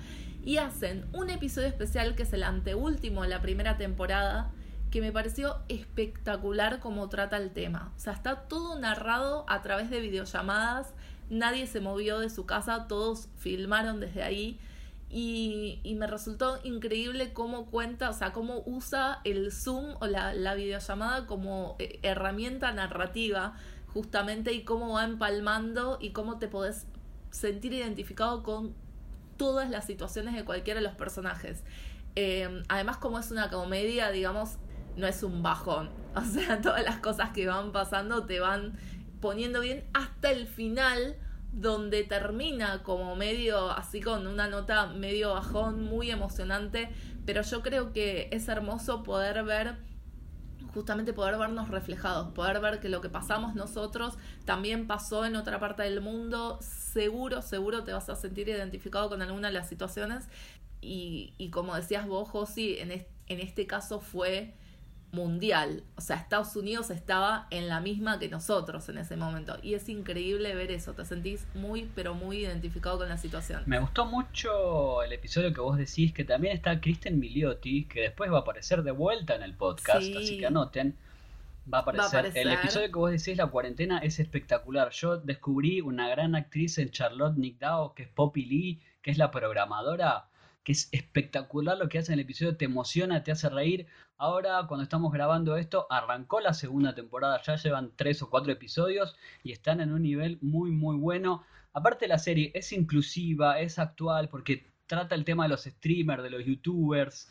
y 0.44 0.56
hacen 0.56 1.06
un 1.12 1.30
episodio 1.30 1.68
especial 1.68 2.14
que 2.14 2.24
es 2.24 2.32
el 2.32 2.42
anteúltimo 2.42 3.22
de 3.22 3.28
la 3.28 3.40
primera 3.40 3.76
temporada, 3.76 4.50
que 4.90 5.00
me 5.00 5.12
pareció 5.12 5.56
espectacular 5.68 6.80
como 6.80 7.08
trata 7.08 7.36
el 7.36 7.50
tema. 7.50 7.92
O 7.96 8.00
sea, 8.00 8.12
está 8.12 8.42
todo 8.42 8.78
narrado 8.78 9.44
a 9.48 9.62
través 9.62 9.88
de 9.88 10.00
videollamadas, 10.00 10.92
nadie 11.30 11.66
se 11.66 11.80
movió 11.80 12.18
de 12.18 12.28
su 12.28 12.44
casa, 12.44 12.86
todos 12.88 13.28
filmaron 13.38 14.00
desde 14.00 14.22
ahí. 14.22 14.60
Y, 15.14 15.80
me 15.96 16.06
resultó 16.06 16.58
increíble 16.64 17.34
cómo 17.34 17.66
cuenta, 17.66 18.08
o 18.08 18.12
sea, 18.14 18.32
cómo 18.32 18.62
usa 18.64 19.20
el 19.24 19.52
Zoom 19.52 19.94
o 20.00 20.06
la, 20.06 20.32
la 20.32 20.54
videollamada 20.54 21.26
como 21.26 21.76
eh, 21.78 21.98
herramienta 22.02 22.72
narrativa 22.72 23.54
justamente 23.92 24.52
y 24.52 24.64
cómo 24.64 24.94
va 24.94 25.04
empalmando 25.04 25.98
y 26.00 26.10
cómo 26.10 26.38
te 26.38 26.48
podés 26.48 26.86
sentir 27.30 27.72
identificado 27.72 28.42
con 28.42 28.74
todas 29.36 29.70
las 29.70 29.86
situaciones 29.86 30.34
de 30.34 30.44
cualquiera 30.44 30.80
de 30.80 30.86
los 30.86 30.96
personajes. 30.96 31.64
Eh, 32.14 32.62
además, 32.68 32.98
como 32.98 33.18
es 33.18 33.30
una 33.30 33.50
comedia, 33.50 34.10
digamos, 34.10 34.58
no 34.96 35.06
es 35.06 35.22
un 35.22 35.42
bajón. 35.42 35.90
O 36.14 36.20
sea, 36.20 36.60
todas 36.60 36.84
las 36.84 36.98
cosas 36.98 37.30
que 37.30 37.46
van 37.46 37.72
pasando 37.72 38.26
te 38.26 38.38
van 38.38 38.78
poniendo 39.22 39.60
bien 39.60 39.82
hasta 39.94 40.30
el 40.30 40.46
final, 40.46 41.16
donde 41.52 42.04
termina 42.04 42.82
como 42.82 43.16
medio 43.16 43.70
así 43.70 44.02
con 44.02 44.26
una 44.26 44.46
nota 44.46 44.88
medio 44.88 45.32
bajón, 45.32 45.84
muy 45.86 46.10
emocionante. 46.10 46.90
Pero 47.24 47.40
yo 47.40 47.62
creo 47.62 47.92
que 47.94 48.28
es 48.30 48.48
hermoso 48.48 49.02
poder 49.02 49.42
ver 49.44 49.78
justamente 50.74 51.12
poder 51.12 51.38
vernos 51.38 51.68
reflejados, 51.68 52.32
poder 52.32 52.60
ver 52.60 52.80
que 52.80 52.88
lo 52.88 53.00
que 53.00 53.08
pasamos 53.08 53.54
nosotros 53.54 54.18
también 54.44 54.86
pasó 54.86 55.24
en 55.24 55.36
otra 55.36 55.60
parte 55.60 55.82
del 55.82 56.00
mundo, 56.00 56.58
seguro, 56.60 57.42
seguro 57.42 57.84
te 57.84 57.92
vas 57.92 58.08
a 58.08 58.16
sentir 58.16 58.48
identificado 58.48 59.08
con 59.08 59.22
alguna 59.22 59.48
de 59.48 59.54
las 59.54 59.68
situaciones. 59.68 60.28
Y, 60.80 61.34
y 61.38 61.50
como 61.50 61.76
decías 61.76 62.06
vos, 62.06 62.28
Josi, 62.28 62.78
en, 62.78 62.90
en 62.90 63.40
este 63.40 63.66
caso 63.66 64.00
fue 64.00 64.54
mundial. 65.12 65.84
O 65.96 66.00
sea, 66.00 66.16
Estados 66.16 66.56
Unidos 66.56 66.90
estaba 66.90 67.46
en 67.50 67.68
la 67.68 67.80
misma 67.80 68.18
que 68.18 68.28
nosotros 68.28 68.88
en 68.88 68.98
ese 68.98 69.16
momento. 69.16 69.58
Y 69.62 69.74
es 69.74 69.88
increíble 69.88 70.54
ver 70.54 70.72
eso. 70.72 70.94
Te 70.94 71.04
sentís 71.04 71.46
muy, 71.54 71.88
pero 71.94 72.14
muy 72.14 72.38
identificado 72.38 72.98
con 72.98 73.08
la 73.08 73.18
situación. 73.18 73.62
Me 73.66 73.78
gustó 73.78 74.06
mucho 74.06 75.02
el 75.02 75.12
episodio 75.12 75.52
que 75.52 75.60
vos 75.60 75.76
decís, 75.76 76.12
que 76.12 76.24
también 76.24 76.56
está 76.56 76.80
Kristen 76.80 77.20
Miliotti, 77.20 77.84
que 77.84 78.00
después 78.00 78.32
va 78.32 78.38
a 78.38 78.40
aparecer 78.40 78.82
de 78.82 78.90
vuelta 78.90 79.36
en 79.36 79.42
el 79.42 79.54
podcast, 79.54 80.16
así 80.16 80.38
que 80.38 80.46
anoten. 80.46 80.96
Va 81.72 81.78
a, 81.78 81.80
aparecer. 81.82 82.32
El 82.34 82.50
episodio 82.50 82.86
que 82.88 82.98
vos 82.98 83.10
decís, 83.10 83.36
la 83.36 83.46
cuarentena, 83.46 83.98
es 83.98 84.18
espectacular. 84.18 84.90
Yo 84.90 85.18
descubrí 85.18 85.80
una 85.80 86.08
gran 86.08 86.34
actriz 86.34 86.78
en 86.78 86.90
Charlotte 86.90 87.36
Nick 87.36 87.58
Dao, 87.58 87.94
que 87.94 88.04
es 88.04 88.08
Poppy 88.08 88.46
Lee, 88.46 88.80
que 89.02 89.10
es 89.10 89.18
la 89.18 89.30
programadora 89.30 90.26
que 90.64 90.72
es 90.72 90.88
espectacular 90.92 91.76
lo 91.76 91.88
que 91.88 91.98
hace 91.98 92.12
en 92.12 92.18
el 92.18 92.24
episodio, 92.24 92.56
te 92.56 92.66
emociona, 92.66 93.22
te 93.22 93.32
hace 93.32 93.48
reír. 93.48 93.86
Ahora, 94.22 94.64
cuando 94.68 94.84
estamos 94.84 95.12
grabando 95.12 95.56
esto, 95.56 95.88
arrancó 95.90 96.38
la 96.38 96.54
segunda 96.54 96.94
temporada, 96.94 97.42
ya 97.42 97.56
llevan 97.56 97.90
tres 97.96 98.22
o 98.22 98.30
cuatro 98.30 98.52
episodios 98.52 99.16
y 99.42 99.50
están 99.50 99.80
en 99.80 99.92
un 99.92 100.02
nivel 100.02 100.38
muy, 100.40 100.70
muy 100.70 100.96
bueno. 100.96 101.42
Aparte, 101.72 102.06
la 102.06 102.20
serie 102.20 102.52
es 102.54 102.70
inclusiva, 102.70 103.58
es 103.58 103.80
actual, 103.80 104.28
porque 104.28 104.64
trata 104.86 105.16
el 105.16 105.24
tema 105.24 105.42
de 105.42 105.48
los 105.48 105.64
streamers, 105.64 106.22
de 106.22 106.30
los 106.30 106.44
youtubers. 106.44 107.30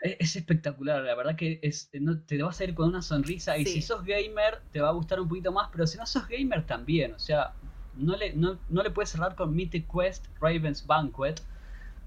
E, 0.00 0.16
es, 0.18 0.34
espectacular, 0.34 1.04
la 1.04 1.14
verdad 1.14 1.36
que 1.36 1.60
es, 1.62 1.88
no, 1.92 2.18
te 2.18 2.42
vas 2.42 2.58
a 2.58 2.64
ir 2.64 2.74
con 2.74 2.88
una 2.88 3.00
sonrisa 3.00 3.56
y 3.56 3.64
si 3.64 3.80
sos 3.80 4.04
gamer 4.04 4.60
te 4.72 4.80
va 4.80 4.88
a 4.88 4.92
gustar 4.94 5.20
un 5.20 5.28
poquito 5.28 5.52
más, 5.52 5.68
pero 5.70 5.86
si 5.86 5.98
no 5.98 6.06
sos 6.06 6.26
gamer 6.26 6.66
también, 6.66 7.14
o 7.14 7.20
sea, 7.20 7.52
no 7.94 8.16
le, 8.16 8.32
no, 8.34 8.58
no 8.70 8.82
le 8.82 8.90
puedes 8.90 9.10
cerrar 9.10 9.36
con 9.36 9.54
Mythic 9.54 9.86
Quest 9.88 10.26
Raven's 10.40 10.84
Banquet, 10.84 11.40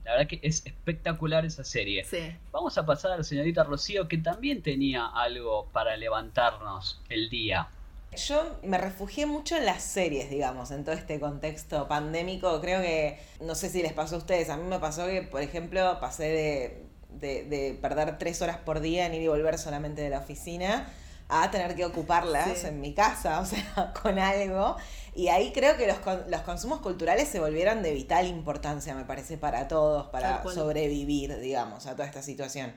la 0.05 0.11
verdad 0.11 0.27
que 0.27 0.39
es 0.43 0.65
espectacular 0.65 1.45
esa 1.45 1.63
serie. 1.63 2.05
Vamos 2.51 2.77
a 2.77 2.85
pasar 2.85 3.11
a 3.11 3.17
la 3.17 3.23
señorita 3.23 3.63
Rocío, 3.63 4.07
que 4.07 4.19
también 4.19 4.61
tenía 4.61 5.07
algo 5.07 5.67
para 5.73 5.97
levantarnos 5.97 7.01
el 7.09 7.29
día. 7.29 7.67
Yo 8.15 8.57
me 8.63 8.77
refugié 8.77 9.25
mucho 9.25 9.57
en 9.57 9.65
las 9.65 9.83
series, 9.83 10.29
digamos, 10.29 10.71
en 10.71 10.85
todo 10.85 10.95
este 10.95 11.19
contexto 11.19 11.87
pandémico. 11.87 12.61
Creo 12.61 12.81
que, 12.81 13.19
no 13.41 13.55
sé 13.55 13.69
si 13.69 13.81
les 13.81 13.93
pasó 13.93 14.15
a 14.15 14.17
ustedes, 14.19 14.49
a 14.49 14.57
mí 14.57 14.63
me 14.63 14.79
pasó 14.79 15.07
que, 15.07 15.23
por 15.23 15.41
ejemplo, 15.41 15.97
pasé 15.99 16.85
de, 17.19 17.77
perder 17.81 18.17
tres 18.19 18.41
horas 18.41 18.57
por 18.57 18.81
día 18.81 19.07
en 19.07 19.15
ir 19.15 19.23
y 19.23 19.27
volver 19.27 19.57
solamente 19.57 20.03
de 20.03 20.09
la 20.11 20.19
oficina 20.19 20.87
a 21.27 21.49
tener 21.51 21.75
que 21.75 21.85
ocuparlas 21.85 22.63
en 22.63 22.79
mi 22.81 22.93
casa, 22.93 23.39
o 23.39 23.45
sea, 23.45 23.93
con 24.01 24.19
algo. 24.19 24.75
Y 25.15 25.29
ahí 25.29 25.51
creo 25.53 25.77
que 25.77 25.87
los, 25.87 25.97
los 26.27 26.41
consumos 26.41 26.81
culturales 26.81 27.29
se 27.29 27.39
volvieron 27.39 27.81
de 27.81 27.93
vital 27.93 28.27
importancia, 28.27 28.93
me 28.93 29.05
parece, 29.05 29.37
para 29.37 29.67
todos, 29.67 30.07
para 30.07 30.43
sobrevivir, 30.43 31.39
digamos, 31.39 31.87
a 31.87 31.93
toda 31.93 32.05
esta 32.05 32.21
situación. 32.21 32.73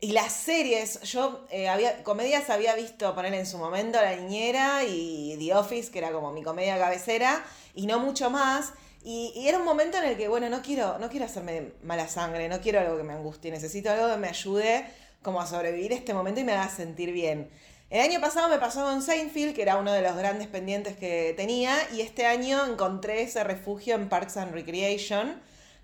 Y 0.00 0.12
las 0.12 0.32
series, 0.32 1.00
yo 1.02 1.46
eh, 1.50 1.68
había, 1.68 2.02
comedias 2.04 2.50
había 2.50 2.74
visto 2.74 3.14
poner 3.14 3.32
en 3.34 3.46
su 3.46 3.58
momento 3.58 4.00
La 4.00 4.14
Niñera 4.14 4.84
y 4.84 5.36
The 5.38 5.54
Office, 5.54 5.90
que 5.90 5.98
era 5.98 6.12
como 6.12 6.30
mi 6.32 6.42
comedia 6.42 6.78
cabecera, 6.78 7.44
y 7.74 7.86
no 7.86 7.98
mucho 7.98 8.30
más. 8.30 8.72
Y, 9.02 9.32
y, 9.34 9.48
era 9.48 9.58
un 9.58 9.64
momento 9.64 9.98
en 9.98 10.04
el 10.04 10.16
que, 10.16 10.28
bueno, 10.28 10.48
no 10.48 10.62
quiero, 10.62 10.98
no 10.98 11.10
quiero 11.10 11.26
hacerme 11.26 11.72
mala 11.82 12.08
sangre, 12.08 12.48
no 12.48 12.60
quiero 12.60 12.80
algo 12.80 12.96
que 12.96 13.02
me 13.02 13.12
angustie, 13.14 13.50
necesito 13.50 13.90
algo 13.90 14.10
que 14.10 14.16
me 14.16 14.28
ayude 14.28 14.86
como 15.22 15.40
a 15.40 15.46
sobrevivir 15.46 15.92
este 15.92 16.14
momento 16.14 16.40
y 16.40 16.44
me 16.44 16.52
haga 16.52 16.68
sentir 16.68 17.10
bien. 17.12 17.50
El 17.94 18.00
año 18.00 18.20
pasado 18.20 18.48
me 18.48 18.58
pasó 18.58 18.82
con 18.82 19.02
Seinfeld, 19.02 19.54
que 19.54 19.62
era 19.62 19.76
uno 19.76 19.92
de 19.92 20.02
los 20.02 20.16
grandes 20.16 20.48
pendientes 20.48 20.96
que 20.96 21.32
tenía, 21.36 21.76
y 21.92 22.00
este 22.00 22.26
año 22.26 22.66
encontré 22.66 23.22
ese 23.22 23.44
refugio 23.44 23.94
en 23.94 24.08
Parks 24.08 24.36
and 24.36 24.52
Recreation, 24.52 25.40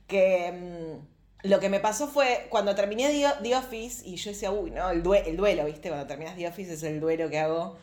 que 0.09 0.50
mm, 0.50 1.47
lo 1.49 1.61
que 1.61 1.69
me 1.69 1.79
pasó 1.79 2.09
fue 2.09 2.49
cuando 2.50 2.75
terminé 2.75 3.25
The, 3.40 3.55
Office, 3.55 4.05
y 4.05 4.17
yo 4.17 4.33
decía, 4.33 4.50
uy, 4.50 4.73
no, 4.73 4.90
el, 4.90 5.05
el 5.25 5.37
duelo, 5.37 5.67
¿viste? 5.67 5.88
Cuando 5.88 6.09
terminas 6.09 6.35
The 6.35 6.49
Office 6.49 6.73
es 6.73 6.83
el 6.83 6.99
duelo 6.99 7.31
que 7.31 7.38
hago, 7.38 7.79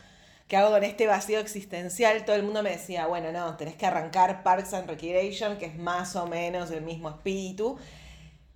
que 0.49 0.57
hago 0.57 0.71
con 0.71 0.83
este 0.83 1.07
vacío 1.07 1.39
existencial. 1.39 2.25
Todo 2.25 2.35
el 2.35 2.43
mundo 2.43 2.61
me 2.63 2.71
decía, 2.71 3.07
bueno, 3.07 3.31
no, 3.31 3.55
tenés 3.55 3.75
que 3.75 3.85
arrancar 3.85 4.43
Parks 4.43 4.73
and 4.73 4.89
Recreation, 4.89 5.57
que 5.57 5.67
es 5.67 5.77
más 5.77 6.17
o 6.17 6.27
menos 6.27 6.69
el 6.71 6.81
mismo 6.81 7.07
espíritu. 7.07 7.77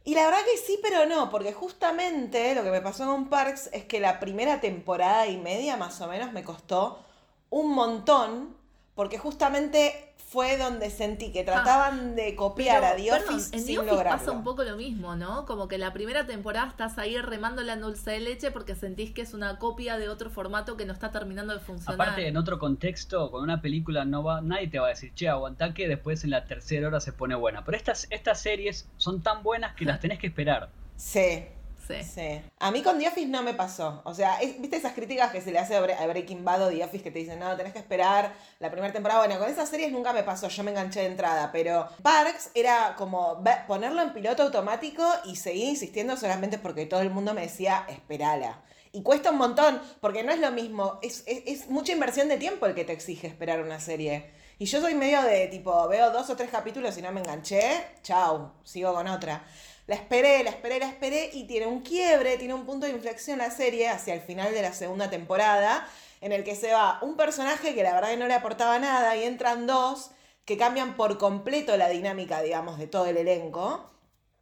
Y 0.03 0.15
la 0.15 0.25
verdad 0.25 0.39
que 0.45 0.57
sí, 0.57 0.79
pero 0.81 1.05
no, 1.05 1.29
porque 1.29 1.53
justamente 1.53 2.55
lo 2.55 2.63
que 2.63 2.71
me 2.71 2.81
pasó 2.81 3.05
con 3.05 3.29
Parks 3.29 3.69
es 3.71 3.85
que 3.85 3.99
la 3.99 4.19
primera 4.19 4.59
temporada 4.59 5.27
y 5.27 5.37
media 5.37 5.77
más 5.77 6.01
o 6.01 6.07
menos 6.07 6.33
me 6.33 6.43
costó 6.43 7.03
un 7.51 7.71
montón, 7.73 8.55
porque 8.95 9.17
justamente 9.17 10.11
fue 10.31 10.57
donde 10.57 10.89
sentí 10.89 11.33
que 11.33 11.43
trataban 11.43 12.15
de 12.15 12.35
copiar 12.37 12.85
a 12.85 12.95
The 12.95 13.11
Office 13.11 13.53
en 13.53 13.63
sin 13.63 13.75
The 13.75 13.79
Office 13.79 14.03
pasa 14.05 14.31
un 14.31 14.45
poco 14.45 14.63
lo 14.63 14.77
mismo, 14.77 15.17
¿no? 15.17 15.45
Como 15.45 15.67
que 15.67 15.77
la 15.77 15.91
primera 15.91 16.25
temporada 16.25 16.69
estás 16.69 16.97
ahí 16.97 17.17
remando 17.17 17.61
la 17.63 17.75
dulce 17.75 18.11
de 18.11 18.21
leche 18.21 18.49
porque 18.49 18.73
sentís 18.73 19.11
que 19.11 19.23
es 19.23 19.33
una 19.33 19.59
copia 19.59 19.97
de 19.97 20.07
otro 20.07 20.29
formato 20.29 20.77
que 20.77 20.85
no 20.85 20.93
está 20.93 21.11
terminando 21.11 21.53
de 21.53 21.59
funcionar. 21.59 21.95
Aparte, 21.95 22.29
en 22.29 22.37
otro 22.37 22.59
contexto, 22.59 23.29
con 23.29 23.43
una 23.43 23.61
película 23.61 24.05
no 24.05 24.23
va, 24.23 24.39
nadie 24.39 24.69
te 24.69 24.79
va 24.79 24.85
a 24.85 24.89
decir, 24.91 25.13
che, 25.13 25.27
aguantá 25.27 25.73
que 25.73 25.89
después 25.89 26.23
en 26.23 26.29
la 26.29 26.45
tercera 26.45 26.87
hora 26.87 27.01
se 27.01 27.11
pone 27.11 27.35
buena. 27.35 27.65
Pero 27.65 27.75
estas, 27.75 28.07
estas 28.09 28.39
series 28.39 28.87
son 28.95 29.21
tan 29.21 29.43
buenas 29.43 29.75
que 29.75 29.83
las 29.83 29.99
tenés 30.01 30.17
que 30.17 30.27
esperar. 30.27 30.69
Sí, 30.95 31.45
Sí. 31.91 32.03
Sí. 32.03 32.41
A 32.59 32.71
mí 32.71 32.81
con 32.81 32.97
The 32.99 33.07
Office 33.07 33.27
no 33.27 33.43
me 33.43 33.53
pasó. 33.53 34.01
O 34.05 34.13
sea, 34.13 34.39
es- 34.41 34.59
¿viste 34.61 34.77
esas 34.77 34.93
críticas 34.93 35.31
que 35.31 35.41
se 35.41 35.51
le 35.51 35.59
hace 35.59 35.75
a 35.75 35.81
Bre- 35.81 35.97
a 35.99 36.07
Breaking 36.07 36.43
Bad 36.45 36.63
o 36.67 36.69
The 36.69 36.83
Office 36.83 37.03
que 37.03 37.11
te 37.11 37.19
dicen, 37.19 37.39
no, 37.39 37.55
tenés 37.57 37.73
que 37.73 37.79
esperar 37.79 38.33
la 38.59 38.71
primera 38.71 38.93
temporada? 38.93 39.21
Bueno, 39.25 39.39
con 39.39 39.49
esas 39.49 39.69
series 39.69 39.91
nunca 39.91 40.13
me 40.13 40.23
pasó, 40.23 40.47
yo 40.47 40.63
me 40.63 40.71
enganché 40.71 41.01
de 41.01 41.07
entrada, 41.07 41.51
pero 41.51 41.87
Parks 42.01 42.51
era 42.53 42.95
como 42.97 43.43
ponerlo 43.67 44.01
en 44.01 44.13
piloto 44.13 44.43
automático 44.43 45.03
y 45.25 45.35
seguir 45.35 45.69
insistiendo 45.69 46.15
solamente 46.17 46.57
porque 46.57 46.85
todo 46.85 47.01
el 47.01 47.09
mundo 47.09 47.33
me 47.33 47.41
decía, 47.41 47.85
esperala. 47.89 48.61
Y 48.93 49.03
cuesta 49.03 49.31
un 49.31 49.37
montón, 49.37 49.81
porque 50.01 50.21
no 50.23 50.33
es 50.33 50.39
lo 50.39 50.51
mismo, 50.51 50.99
es, 51.01 51.23
es- 51.25 51.43
es 51.45 51.69
mucha 51.69 51.93
inversión 51.93 52.27
de 52.27 52.37
tiempo 52.37 52.65
el 52.65 52.75
que 52.75 52.83
te 52.83 52.91
exige 52.93 53.27
esperar 53.27 53.61
una 53.61 53.79
serie. 53.79 54.31
Y 54.59 54.65
yo 54.65 54.79
soy 54.79 54.93
medio 54.93 55.23
de 55.23 55.47
tipo, 55.47 55.87
veo 55.87 56.11
dos 56.11 56.29
o 56.29 56.35
tres 56.35 56.49
capítulos 56.51 56.95
y 56.97 57.01
no 57.01 57.11
me 57.11 57.21
enganché, 57.21 57.83
chau, 58.03 58.51
sigo 58.63 58.93
con 58.93 59.07
otra. 59.07 59.43
La 59.91 59.97
esperé, 59.97 60.41
la 60.45 60.51
esperé, 60.51 60.79
la 60.79 60.87
esperé 60.87 61.31
y 61.33 61.43
tiene 61.47 61.65
un 61.67 61.81
quiebre, 61.81 62.37
tiene 62.37 62.53
un 62.53 62.65
punto 62.65 62.85
de 62.85 62.93
inflexión 62.93 63.39
la 63.39 63.51
serie 63.51 63.89
hacia 63.89 64.13
el 64.13 64.21
final 64.21 64.53
de 64.53 64.61
la 64.61 64.71
segunda 64.71 65.09
temporada, 65.09 65.85
en 66.21 66.31
el 66.31 66.45
que 66.45 66.55
se 66.55 66.71
va 66.71 66.99
un 67.01 67.17
personaje 67.17 67.75
que 67.75 67.83
la 67.83 67.93
verdad 67.93 68.11
que 68.11 68.15
no 68.15 68.25
le 68.29 68.33
aportaba 68.33 68.79
nada 68.79 69.17
y 69.17 69.25
entran 69.25 69.67
dos 69.67 70.11
que 70.45 70.55
cambian 70.55 70.95
por 70.95 71.17
completo 71.17 71.75
la 71.75 71.89
dinámica, 71.89 72.41
digamos, 72.41 72.79
de 72.79 72.87
todo 72.87 73.07
el 73.07 73.17
elenco. 73.17 73.91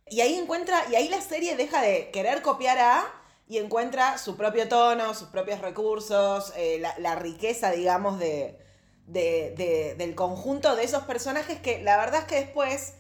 Y 0.08 0.22
ahí 0.22 0.36
encuentra, 0.36 0.84
y 0.92 0.96
ahí 0.96 1.10
la 1.10 1.20
serie 1.22 1.56
deja 1.56 1.82
de 1.82 2.12
querer 2.12 2.44
copiar 2.44 2.78
a 2.78 3.06
y 3.48 3.58
encuentra 3.58 4.20
su 4.20 4.38
propio 4.38 4.68
tono, 4.70 5.16
sus 5.16 5.30
propios 5.30 5.62
recursos, 5.62 6.54
eh, 6.58 6.80
la, 7.00 7.16
riqueza, 7.16 7.72
digamos, 7.72 8.20
de- 8.20 8.60
del 9.08 10.14
conjunto 10.14 10.76
de 10.76 10.84
esos 10.84 11.06
personajes 11.06 11.60
que 11.60 11.82
la 11.82 11.98
verdad 11.98 12.20
es 12.22 12.26
que 12.28 12.36
después, 12.36 12.94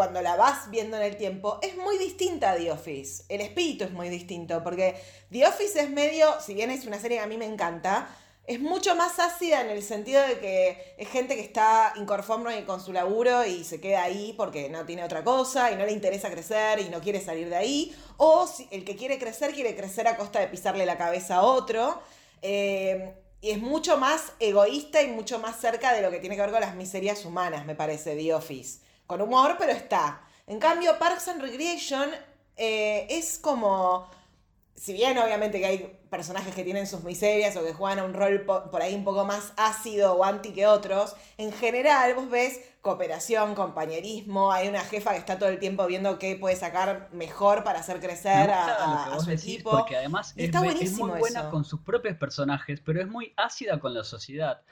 cuando 0.00 0.22
la 0.22 0.34
vas 0.34 0.70
viendo 0.70 0.96
en 0.96 1.02
el 1.02 1.18
tiempo, 1.18 1.58
es 1.60 1.76
muy 1.76 1.98
distinta 1.98 2.52
a 2.52 2.56
The 2.56 2.72
Office. 2.72 3.24
El 3.28 3.42
espíritu 3.42 3.84
es 3.84 3.90
muy 3.90 4.08
distinto, 4.08 4.64
porque 4.64 4.94
The 5.30 5.46
Office 5.46 5.78
es 5.78 5.90
medio, 5.90 6.40
si 6.40 6.54
bien 6.54 6.70
es 6.70 6.86
una 6.86 6.98
serie 6.98 7.18
que 7.18 7.24
a 7.24 7.26
mí 7.26 7.36
me 7.36 7.44
encanta, 7.44 8.08
es 8.46 8.60
mucho 8.60 8.96
más 8.96 9.18
ácida 9.18 9.60
en 9.60 9.68
el 9.68 9.82
sentido 9.82 10.26
de 10.26 10.38
que 10.38 10.94
es 10.96 11.06
gente 11.10 11.34
que 11.34 11.42
está 11.42 11.92
inconforme 11.96 12.64
con 12.64 12.80
su 12.80 12.94
laburo 12.94 13.44
y 13.44 13.62
se 13.62 13.78
queda 13.78 14.04
ahí 14.04 14.32
porque 14.38 14.70
no 14.70 14.86
tiene 14.86 15.04
otra 15.04 15.22
cosa 15.22 15.70
y 15.70 15.76
no 15.76 15.84
le 15.84 15.92
interesa 15.92 16.30
crecer 16.30 16.78
y 16.78 16.88
no 16.88 17.02
quiere 17.02 17.20
salir 17.20 17.50
de 17.50 17.56
ahí. 17.56 17.94
O 18.16 18.46
si 18.46 18.68
el 18.70 18.86
que 18.86 18.96
quiere 18.96 19.18
crecer 19.18 19.52
quiere 19.52 19.76
crecer 19.76 20.08
a 20.08 20.16
costa 20.16 20.40
de 20.40 20.46
pisarle 20.46 20.86
la 20.86 20.96
cabeza 20.96 21.36
a 21.36 21.42
otro. 21.42 22.00
Eh, 22.40 23.12
y 23.42 23.50
es 23.50 23.58
mucho 23.58 23.98
más 23.98 24.32
egoísta 24.40 25.02
y 25.02 25.08
mucho 25.08 25.38
más 25.40 25.60
cerca 25.60 25.92
de 25.92 26.00
lo 26.00 26.10
que 26.10 26.20
tiene 26.20 26.36
que 26.36 26.40
ver 26.40 26.52
con 26.52 26.62
las 26.62 26.74
miserias 26.74 27.26
humanas, 27.26 27.66
me 27.66 27.74
parece, 27.74 28.16
The 28.16 28.32
Office. 28.32 28.89
Con 29.10 29.20
humor, 29.22 29.56
pero 29.58 29.72
está. 29.72 30.22
En 30.46 30.58
cambio, 30.60 30.96
Parks 30.98 31.26
and 31.28 31.42
Recreation 31.42 32.08
eh, 32.56 33.06
es 33.10 33.38
como 33.40 34.08
si 34.76 34.92
bien 34.94 35.18
obviamente 35.18 35.58
que 35.58 35.66
hay 35.66 35.98
personajes 36.08 36.54
que 36.54 36.64
tienen 36.64 36.86
sus 36.86 37.02
miserias 37.02 37.54
o 37.56 37.62
que 37.64 37.74
juegan 37.74 37.98
a 37.98 38.04
un 38.04 38.14
rol 38.14 38.42
po- 38.46 38.70
por 38.70 38.80
ahí 38.80 38.94
un 38.94 39.04
poco 39.04 39.24
más 39.24 39.52
ácido 39.56 40.14
o 40.14 40.24
anti 40.24 40.52
que 40.52 40.66
otros, 40.66 41.14
en 41.38 41.52
general 41.52 42.14
vos 42.14 42.30
ves 42.30 42.60
cooperación, 42.80 43.54
compañerismo, 43.54 44.52
hay 44.52 44.68
una 44.68 44.80
jefa 44.80 45.10
que 45.12 45.18
está 45.18 45.38
todo 45.38 45.48
el 45.50 45.58
tiempo 45.58 45.86
viendo 45.86 46.18
qué 46.18 46.36
puede 46.36 46.56
sacar 46.56 47.08
mejor 47.12 47.62
para 47.62 47.80
hacer 47.80 48.00
crecer 48.00 48.50
a, 48.50 48.64
a- 48.64 49.14
a 49.16 49.20
su 49.20 49.30
equipo. 49.32 49.70
porque 49.70 49.96
además 49.96 50.32
es, 50.36 50.46
está 50.46 50.60
es 50.66 50.92
muy 50.92 51.10
buena 51.10 51.40
eso. 51.40 51.50
con 51.50 51.64
sus 51.64 51.80
propios 51.80 52.16
personajes, 52.16 52.80
pero 52.80 53.02
es 53.02 53.08
muy 53.08 53.34
ácida 53.36 53.78
con 53.80 53.92
la 53.92 54.04
sociedad. 54.04 54.62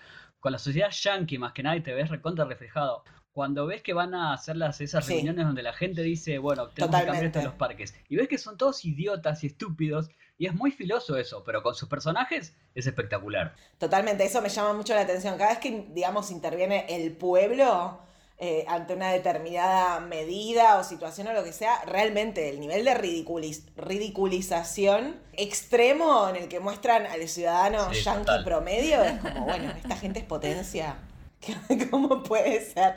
Con 0.41 0.53
la 0.53 0.59
sociedad 0.61 0.91
yankee, 0.91 1.37
más 1.37 1.53
que 1.53 1.65
nada, 1.65 1.75
y 1.77 1.83
te 1.83 1.93
ves 1.93 2.09
recontra 2.09 2.45
reflejado. 2.45 3.03
Cuando 3.39 3.67
ves 3.69 3.83
que 3.85 3.93
van 3.93 4.15
a 4.17 4.33
hacer 4.33 4.57
las, 4.57 4.81
esas 4.81 5.07
Sí. 5.07 5.13
reuniones 5.13 5.47
donde 5.47 5.63
la 5.63 5.73
gente 5.73 6.03
dice, 6.03 6.39
bueno, 6.39 6.71
tenemos 6.71 6.97
que 7.01 7.07
cambiar 7.07 7.25
esto 7.25 7.39
en 7.39 7.45
Totalmente. 7.45 7.45
los 7.45 7.55
parques, 7.55 7.95
y 8.09 8.17
ves 8.17 8.27
que 8.27 8.37
son 8.37 8.57
todos 8.59 8.85
idiotas 8.85 9.45
y 9.45 9.47
estúpidos, 9.47 10.11
y 10.39 10.47
es 10.47 10.55
muy 10.55 10.73
filoso 10.73 11.17
eso, 11.17 11.45
pero 11.45 11.63
con 11.63 11.77
sus 11.77 11.89
personajes 11.89 12.57
es 12.75 12.87
espectacular. 12.89 13.55
Totalmente, 13.79 14.25
eso 14.25 14.43
me 14.43 14.49
llama 14.49 14.73
mucho 14.73 14.93
la 14.93 15.03
atención. 15.03 15.39
Cada 15.39 15.51
vez 15.51 15.61
que, 15.61 15.87
digamos, 15.95 16.33
interviene 16.33 16.87
el 16.89 17.13
pueblo 17.13 18.01
eh, 18.41 18.65
ante 18.69 18.95
una 18.95 19.11
determinada 19.13 20.01
medida 20.01 20.79
o 20.79 20.83
situación 20.85 21.29
o 21.29 21.33
lo 21.33 21.45
que 21.45 21.53
sea, 21.53 21.81
realmente 21.87 22.49
el 22.49 22.59
nivel 22.59 22.85
de 22.85 22.95
ridiculiz- 22.95 23.69
ridiculización 23.77 25.17
extremo 25.35 26.29
en 26.29 26.37
el 26.37 26.49
que 26.49 26.59
muestran 26.61 27.07
al 27.07 27.29
ciudadano 27.29 27.93
Sí, 27.95 28.03
yankee 28.03 28.21
total. 28.27 28.45
promedio 28.45 29.03
es 29.03 29.19
como, 29.21 29.45
bueno, 29.45 29.71
esta 29.77 29.97
gente 29.97 30.19
es 30.21 30.25
potencia. 30.25 30.97
¿Cómo 31.91 32.23
puede 32.25 32.61
ser? 32.65 32.95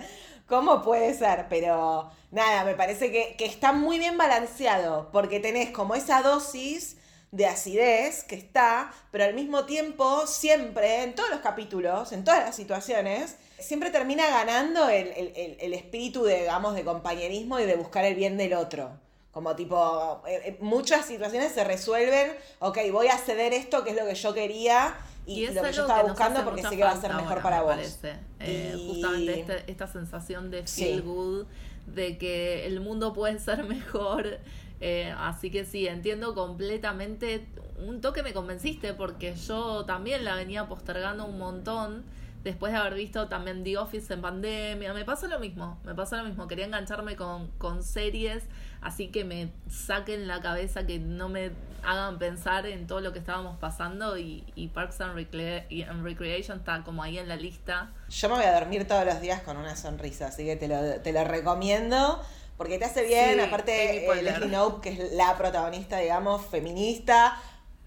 ¿Cómo 0.52 0.82
puede 0.82 1.14
ser? 1.14 1.46
Pero 1.50 2.12
nada, 2.30 2.66
me 2.66 2.74
parece 2.76 3.10
que, 3.10 3.36
que 3.38 3.46
está 3.46 3.72
muy 3.72 4.00
bien 4.00 4.18
balanceado, 4.18 5.08
porque 5.14 5.40
tenés 5.40 5.70
como 5.72 5.96
esa 5.96 6.22
dosis 6.22 6.98
de 7.32 7.46
acidez 7.46 8.26
que 8.26 8.36
está, 8.36 8.92
pero 9.12 9.24
al 9.24 9.34
mismo 9.34 9.64
tiempo 9.64 10.28
siempre, 10.28 11.04
en 11.04 11.16
todos 11.16 11.30
los 11.30 11.40
capítulos, 11.40 12.12
en 12.12 12.26
todas 12.26 12.44
las 12.44 12.54
situaciones, 12.54 13.38
siempre 13.60 13.92
termina 13.92 14.28
ganando 14.30 14.90
el, 14.90 15.08
el- 15.16 15.58
el- 15.62 15.74
espíritu, 15.74 16.26
de, 16.26 16.42
digamos, 16.42 16.76
de 16.76 16.84
compañerismo 16.84 17.58
y 17.62 17.64
de 17.66 17.78
buscar 17.78 18.04
el 18.04 18.16
bien 18.16 18.36
del 18.36 18.54
otro. 18.56 18.90
Como 19.32 19.56
tipo, 19.56 20.22
eh, 20.28 20.42
eh, 20.44 20.58
muchas 20.60 21.06
situaciones 21.06 21.54
se 21.54 21.64
resuelven, 21.64 22.36
ok, 22.60 22.78
voy 22.92 23.08
a 23.08 23.18
ceder 23.18 23.54
esto, 23.54 23.86
que 23.86 23.92
es 23.92 23.96
lo 23.96 24.06
que 24.06 24.16
yo 24.16 24.34
quería, 24.34 24.98
y, 25.26 25.46
es 25.46 25.56
lo 25.56 25.62
que 25.64 25.72
yo 25.74 25.82
estaba 25.84 26.00
nos 26.04 26.12
buscando 26.12 26.44
porque 26.44 26.64
sé 26.64 26.76
que 26.78 26.84
va 26.84 26.92
a 26.92 27.00
ser 27.02 27.12
mejor 27.14 27.28
ahora, 27.40 27.42
para 27.44 27.58
me 27.58 27.64
vos. 27.64 27.72
parece. 27.76 28.14
Eh, 28.40 28.76
Y- 28.78 28.88
Justamente 28.88 29.40
este- 29.42 29.72
esta 29.72 29.88
sensación 29.88 30.50
de 30.52 30.66
Sí. 30.68 30.84
feel 30.86 31.02
good, 31.04 31.46
de 31.88 32.18
que 32.18 32.66
el 32.68 32.80
mundo 32.80 33.14
puede 33.14 33.40
ser 33.40 33.64
mejor. 33.64 34.40
Eh, 34.80 35.14
así 35.18 35.52
que 35.52 35.64
sí, 35.66 35.88
entiendo 35.88 36.34
completamente. 36.34 37.46
Un 37.86 38.02
toque 38.02 38.24
me 38.24 38.34
convenciste 38.34 38.94
porque 38.94 39.36
yo 39.36 39.86
también 39.86 40.24
la 40.26 40.36
venía 40.36 40.68
postergando 40.68 41.26
un 41.26 41.38
montón. 41.38 42.04
Después 42.44 42.74
de 42.74 42.80
haber 42.80 42.96
visto 42.96 43.28
también 43.28 43.64
The 43.64 43.78
Office 43.78 44.12
en 44.14 44.22
pandemia, 44.22 44.94
me 44.94 45.06
pasa 45.06 45.28
lo 45.28 45.40
mismo, 45.40 45.80
me 45.84 45.94
pasa 45.94 46.18
lo 46.18 46.24
mismo. 46.24 46.48
Quería 46.48 46.66
engancharme 46.66 47.16
con, 47.16 47.48
con 47.60 47.84
series, 47.84 48.44
así 48.82 49.10
que 49.10 49.24
me 49.24 49.52
saquen 49.70 50.28
la 50.28 50.42
cabeza, 50.42 50.86
que 50.88 50.98
no 50.98 51.30
me 51.30 51.52
hagan 51.84 52.18
pensar 52.20 52.66
en 52.66 52.88
todo 52.88 53.00
lo 53.02 53.14
que 53.14 53.20
estábamos 53.20 53.58
pasando 53.60 54.18
y, 54.18 54.44
y 54.56 54.70
Parks 54.70 55.02
and, 55.02 55.16
Recre- 55.18 55.66
y- 55.70 55.84
and 55.84 56.04
Recreation 56.04 56.60
está 56.60 56.84
como 56.84 57.04
ahí 57.04 57.18
en 57.20 57.28
la 57.28 57.36
lista. 57.36 57.92
Yo 58.10 58.30
me 58.30 58.36
voy 58.36 58.46
a 58.46 58.54
dormir 58.60 58.88
todos 58.88 59.06
los 59.06 59.22
días 59.22 59.42
con 59.42 59.58
una 59.58 59.76
sonrisa, 59.76 60.28
así 60.28 60.44
que 60.46 60.56
te 60.56 60.68
lo, 60.68 61.00
te 61.02 61.12
lo 61.14 61.24
recomiendo. 61.24 62.22
Porque 62.58 62.78
te 62.78 62.86
hace 62.86 63.04
bien, 63.04 63.36
Sí, 63.36 63.40
aparte 63.40 64.08
Amy 64.08 64.20
eh. 64.20 64.24
Leslie 64.24 64.48
Knope, 64.50 64.82
que 64.82 65.04
es 65.08 65.14
la 65.14 65.36
protagonista, 65.36 65.98
digamos, 65.98 66.46
feminista, 66.46 67.36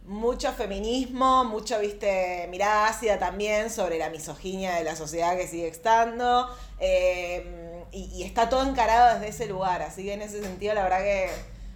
mucho 0.04 0.52
feminismo, 0.52 1.44
mucho, 1.44 1.80
viste, 1.80 2.46
mirada 2.50 2.88
ácida 2.88 3.18
también 3.18 3.70
sobre 3.70 3.98
la 3.98 4.10
misoginia 4.10 4.74
de 4.74 4.84
la 4.84 4.96
sociedad 4.96 5.36
que 5.36 5.46
sigue 5.46 5.68
estando, 5.68 6.48
eh, 6.78 7.84
y, 7.90 8.10
y 8.14 8.22
está 8.22 8.48
todo 8.48 8.68
encarado 8.68 9.14
desde 9.14 9.28
ese 9.28 9.46
lugar, 9.46 9.82
así 9.82 10.04
que 10.04 10.12
en 10.12 10.22
ese 10.22 10.42
sentido 10.42 10.74
la 10.74 10.82
verdad 10.82 11.02
que 11.02 11.30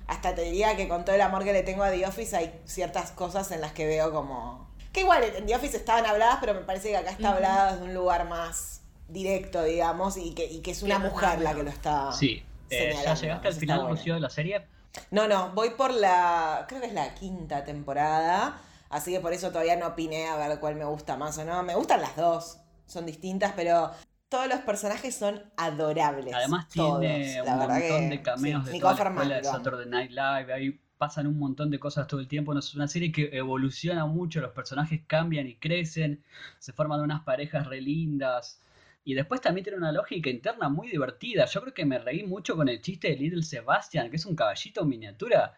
hasta 0.08 0.34
te 0.34 0.42
diría 0.42 0.74
que 0.76 0.88
con 0.88 1.04
todo 1.04 1.14
el 1.14 1.20
amor 1.20 1.44
que 1.44 1.52
le 1.52 1.62
tengo 1.62 1.84
a 1.84 1.90
The 1.90 2.06
Office 2.06 2.36
hay 2.36 2.60
ciertas 2.64 3.10
cosas 3.12 3.50
en 3.52 3.60
las 3.60 3.72
que 3.72 3.86
veo 3.86 4.10
como... 4.10 4.66
Que 4.92 5.00
igual 5.00 5.22
en 5.22 5.46
The 5.46 5.54
Office 5.54 5.76
estaban 5.76 6.06
habladas, 6.06 6.38
pero 6.40 6.54
me 6.54 6.60
parece 6.60 6.88
que 6.88 6.96
acá 6.96 7.10
está 7.10 7.32
hablada 7.32 7.72
desde 7.72 7.84
un 7.84 7.94
lugar 7.94 8.26
más 8.26 8.80
directo, 9.08 9.62
digamos, 9.62 10.16
y 10.16 10.34
que, 10.34 10.46
y 10.46 10.60
que 10.60 10.70
es 10.70 10.82
una 10.82 10.98
mujer 10.98 11.40
la 11.40 11.54
que 11.54 11.62
lo 11.62 11.70
está... 11.70 12.12
Sí. 12.12 12.42
Eh, 12.70 12.94
¿Ya 13.02 13.14
llegaste 13.14 13.48
al 13.48 13.54
final. 13.54 13.88
Lucio, 13.88 14.14
de 14.14 14.20
la 14.20 14.30
serie? 14.30 14.66
No, 15.10 15.28
no, 15.28 15.52
voy 15.54 15.70
por 15.70 15.92
la, 15.92 16.66
creo 16.68 16.80
que 16.80 16.88
es 16.88 16.92
la 16.92 17.14
quinta 17.14 17.64
temporada, 17.64 18.60
así 18.90 19.12
que 19.12 19.20
por 19.20 19.32
eso 19.32 19.48
todavía 19.50 19.76
no 19.76 19.88
opiné 19.88 20.28
a 20.28 20.36
ver 20.36 20.58
cuál 20.60 20.76
me 20.76 20.84
gusta 20.84 21.16
más 21.16 21.38
o 21.38 21.44
no. 21.44 21.62
Me 21.62 21.74
gustan 21.74 22.00
las 22.00 22.16
dos, 22.16 22.58
son 22.86 23.06
distintas, 23.06 23.52
pero 23.56 23.90
todos 24.28 24.48
los 24.48 24.60
personajes 24.60 25.14
son 25.14 25.42
adorables. 25.56 26.34
Además 26.34 26.68
todos. 26.68 27.00
tiene 27.00 27.42
La 27.42 27.54
un 27.54 27.58
montón 27.58 27.80
que, 27.80 28.08
de 28.08 28.22
cameos 28.22 28.66
sí, 28.66 28.72
de 28.72 28.80
toda 28.80 28.94
la 28.94 29.10
escuela 29.10 29.36
de 29.36 29.44
Saturday 29.44 29.86
Night 29.88 30.10
Live, 30.10 30.52
ahí 30.52 30.80
pasan 30.98 31.26
un 31.28 31.38
montón 31.38 31.70
de 31.70 31.78
cosas 31.78 32.06
todo 32.06 32.20
el 32.20 32.28
tiempo, 32.28 32.58
es 32.58 32.74
una 32.74 32.88
serie 32.88 33.12
que 33.12 33.30
evoluciona 33.32 34.04
mucho, 34.06 34.40
los 34.40 34.50
personajes 34.50 35.00
cambian 35.06 35.46
y 35.46 35.54
crecen, 35.54 36.22
se 36.58 36.72
forman 36.72 37.00
unas 37.00 37.22
parejas 37.22 37.66
re 37.68 37.80
lindas, 37.80 38.60
y 39.04 39.14
después 39.14 39.40
también 39.40 39.64
tiene 39.64 39.78
una 39.78 39.92
lógica 39.92 40.30
interna 40.30 40.68
muy 40.68 40.88
divertida, 40.88 41.46
yo 41.46 41.60
creo 41.62 41.74
que 41.74 41.84
me 41.84 41.98
reí 41.98 42.24
mucho 42.24 42.56
con 42.56 42.68
el 42.68 42.80
chiste 42.80 43.08
de 43.08 43.16
Little 43.16 43.42
Sebastian, 43.42 44.10
que 44.10 44.16
es 44.16 44.26
un 44.26 44.36
caballito 44.36 44.82
en 44.82 44.88
miniatura, 44.88 45.54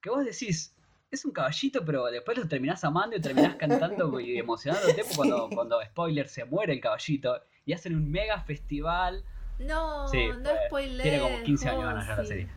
que 0.00 0.10
vos 0.10 0.24
decís, 0.24 0.74
es 1.10 1.24
un 1.24 1.32
caballito, 1.32 1.84
pero 1.84 2.06
después 2.06 2.38
lo 2.38 2.48
terminás 2.48 2.84
amando 2.84 3.16
y 3.16 3.20
terminás 3.20 3.56
cantando 3.58 4.18
y 4.20 4.38
emocionándote 4.38 5.02
cuando, 5.14 5.48
cuando, 5.50 5.82
spoiler, 5.84 6.28
se 6.28 6.44
muere 6.44 6.72
el 6.72 6.80
caballito, 6.80 7.42
y 7.64 7.72
hacen 7.72 7.94
un 7.94 8.10
mega 8.10 8.40
festival. 8.40 9.24
No, 9.58 10.08
Sí, 10.08 10.28
no 10.40 10.50
spoilees. 10.66 11.02
Tiene 11.02 11.20
como 11.20 11.42
15 11.42 11.68
años 11.68 12.06
ya 12.06 12.16
la 12.16 12.24
serie. 12.24 12.48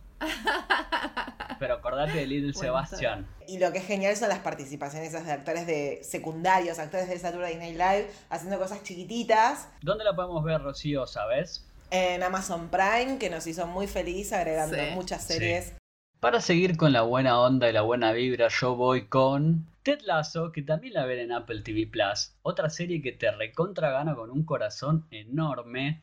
Pero 1.58 1.74
acordate 1.74 2.12
de 2.18 2.26
Little 2.26 2.52
Bueno, 2.52 2.60
Sebastian. 2.60 3.26
Y 3.46 3.58
lo 3.58 3.70
que 3.72 3.78
es 3.78 3.86
genial 3.86 4.16
son 4.16 4.30
las 4.30 4.38
participaciones 4.38 5.10
esas 5.10 5.26
de 5.26 5.32
actores 5.32 5.66
de 5.66 6.00
secundarios, 6.02 6.78
actores 6.78 7.08
de 7.08 7.18
Saturday 7.18 7.56
Night 7.56 7.76
Live, 7.76 8.10
haciendo 8.30 8.58
cosas 8.58 8.82
chiquititas. 8.82 9.68
¿Dónde 9.82 10.04
la 10.04 10.14
podemos 10.16 10.42
ver, 10.42 10.62
Rocío, 10.62 11.06
sabes? 11.06 11.66
En 11.90 12.22
Amazon 12.22 12.68
Prime, 12.68 13.18
que 13.18 13.28
nos 13.28 13.46
hizo 13.46 13.66
muy 13.66 13.86
feliz 13.86 14.32
agregando 14.32 14.76
Sí. 14.76 14.82
muchas 14.94 15.22
Sí. 15.26 15.34
series 15.34 15.74
Para 16.20 16.40
seguir 16.42 16.76
con 16.76 16.92
la 16.92 17.00
buena 17.00 17.40
onda 17.40 17.68
y 17.68 17.72
la 17.72 17.80
buena 17.80 18.12
vibra, 18.12 18.48
yo 18.48 18.76
voy 18.76 19.06
con 19.06 19.66
Ted 19.82 20.00
Lasso, 20.02 20.52
que 20.52 20.60
también 20.60 20.92
la 20.92 21.06
ven 21.06 21.18
en 21.18 21.32
Apple 21.32 21.62
TV 21.62 21.86
Plus. 21.86 22.32
Otra 22.42 22.68
serie 22.68 23.00
que 23.00 23.12
te 23.12 23.30
recontra 23.30 23.90
gana 23.90 24.14
con 24.14 24.30
un 24.30 24.44
corazón 24.44 25.06
enorme. 25.10 26.02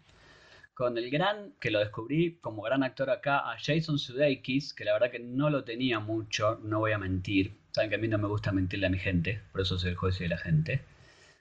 Con 0.78 0.96
el 0.96 1.10
gran, 1.10 1.56
que 1.60 1.72
lo 1.72 1.80
descubrí 1.80 2.38
como 2.40 2.62
gran 2.62 2.84
actor 2.84 3.10
acá, 3.10 3.52
a 3.52 3.58
Jason 3.58 3.98
Sudeikis, 3.98 4.76
que 4.76 4.86
la 4.86 4.94
verdad 4.94 5.10
que 5.10 5.18
no 5.18 5.50
lo 5.50 5.64
tenía 5.64 6.00
mucho, 6.00 6.60
no 6.62 6.78
voy 6.78 6.92
a 6.92 7.00
mentir. 7.00 7.58
Saben 7.72 7.90
que 7.90 7.96
a 7.96 7.98
mí 7.98 8.08
no 8.08 8.20
me 8.20 8.28
gusta 8.28 8.52
mentirle 8.52 8.86
a 8.86 8.92
mi 8.92 9.00
gente, 9.00 9.42
por 9.52 9.62
eso 9.62 9.80
soy 9.80 9.90
el 9.90 9.96
juez 9.96 10.20
de 10.20 10.28
la 10.28 10.38
gente. 10.38 10.82